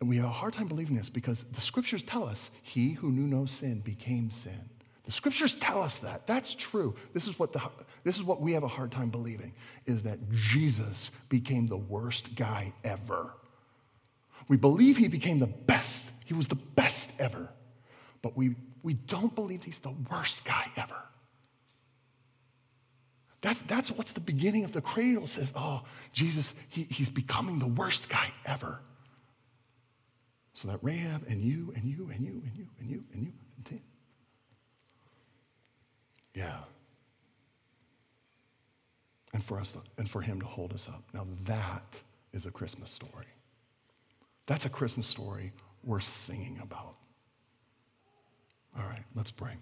And 0.00 0.08
we 0.08 0.16
have 0.16 0.26
a 0.26 0.30
hard 0.30 0.52
time 0.52 0.68
believing 0.68 0.96
this 0.96 1.08
because 1.08 1.44
the 1.52 1.60
scriptures 1.60 2.02
tell 2.02 2.24
us 2.24 2.50
he 2.62 2.92
who 2.92 3.10
knew 3.10 3.26
no 3.26 3.46
sin 3.46 3.80
became 3.80 4.30
sin. 4.30 4.68
The 5.04 5.12
scriptures 5.12 5.54
tell 5.54 5.82
us 5.82 5.98
that. 5.98 6.26
That's 6.26 6.54
true. 6.54 6.96
This 7.14 7.28
is 7.28 7.38
what, 7.38 7.52
the, 7.52 7.62
this 8.02 8.16
is 8.16 8.24
what 8.24 8.40
we 8.40 8.52
have 8.52 8.64
a 8.64 8.68
hard 8.68 8.90
time 8.90 9.08
believing 9.08 9.54
is 9.86 10.02
that 10.02 10.18
Jesus 10.30 11.12
became 11.28 11.66
the 11.66 11.76
worst 11.76 12.34
guy 12.34 12.72
ever. 12.82 13.32
We 14.48 14.56
believe 14.56 14.96
he 14.96 15.08
became 15.08 15.38
the 15.38 15.46
best. 15.46 16.10
He 16.24 16.34
was 16.34 16.48
the 16.48 16.56
best 16.56 17.12
ever. 17.18 17.48
But 18.20 18.36
we, 18.36 18.56
we 18.82 18.94
don't 18.94 19.34
believe 19.34 19.64
he's 19.64 19.78
the 19.78 19.94
worst 20.10 20.44
guy 20.44 20.70
ever. 20.76 20.96
That, 23.42 23.56
that's 23.68 23.92
what's 23.92 24.12
the 24.12 24.20
beginning 24.20 24.64
of 24.64 24.72
the 24.72 24.80
cradle 24.80 25.28
says, 25.28 25.52
oh, 25.54 25.84
Jesus, 26.12 26.52
he, 26.68 26.82
he's 26.84 27.08
becoming 27.08 27.60
the 27.60 27.68
worst 27.68 28.08
guy 28.08 28.32
ever. 28.44 28.80
So 30.56 30.68
that 30.68 30.78
Rahab 30.80 31.26
and 31.28 31.42
you 31.42 31.70
and 31.76 31.84
you 31.84 32.08
and 32.10 32.18
you 32.18 32.42
and 32.42 32.56
you 32.56 32.66
and 32.80 32.90
you 32.90 33.04
and 33.12 33.22
you 33.22 33.32
and 33.58 33.66
ten. 33.66 33.80
yeah. 36.34 36.60
And 39.34 39.44
for 39.44 39.60
us 39.60 39.72
to, 39.72 39.80
and 39.98 40.08
for 40.08 40.22
him 40.22 40.40
to 40.40 40.46
hold 40.46 40.72
us 40.72 40.88
up. 40.88 41.02
Now 41.12 41.26
that 41.44 42.00
is 42.32 42.46
a 42.46 42.50
Christmas 42.50 42.90
story. 42.90 43.26
That's 44.46 44.64
a 44.64 44.70
Christmas 44.70 45.06
story 45.06 45.52
worth 45.84 46.04
singing 46.04 46.58
about. 46.62 46.94
All 48.78 48.86
right, 48.88 49.04
let's 49.14 49.30
pray. 49.30 49.58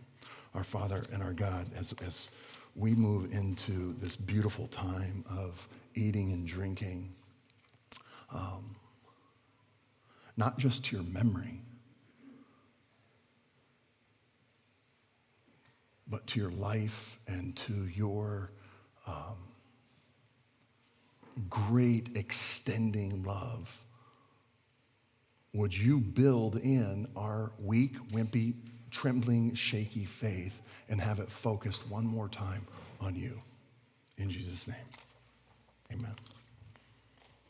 Our 0.54 0.62
Father 0.62 1.02
and 1.12 1.24
our 1.24 1.32
God, 1.32 1.72
as, 1.76 1.92
as 2.06 2.30
we 2.76 2.92
move 2.92 3.32
into 3.32 3.94
this 3.94 4.14
beautiful 4.14 4.68
time 4.68 5.24
of 5.28 5.68
eating 5.96 6.30
and 6.30 6.46
drinking, 6.46 7.16
um, 8.32 8.76
not 10.36 10.58
just 10.58 10.84
to 10.84 10.96
your 10.96 11.04
memory, 11.04 11.60
but 16.06 16.26
to 16.28 16.40
your 16.40 16.50
life 16.50 17.18
and 17.26 17.56
to 17.56 17.86
your 17.86 18.50
um, 19.06 19.36
great 21.48 22.10
extending 22.14 23.22
love. 23.22 23.82
Would 25.52 25.76
you 25.76 26.00
build 26.00 26.56
in 26.56 27.08
our 27.16 27.52
weak, 27.58 27.96
wimpy, 28.10 28.54
trembling, 28.90 29.54
shaky 29.54 30.04
faith 30.04 30.60
and 30.88 31.00
have 31.00 31.20
it 31.20 31.30
focused 31.30 31.88
one 31.88 32.04
more 32.04 32.28
time 32.28 32.66
on 33.00 33.14
you? 33.14 33.40
In 34.18 34.30
Jesus' 34.30 34.68
name, 34.68 34.76
amen. 35.92 36.14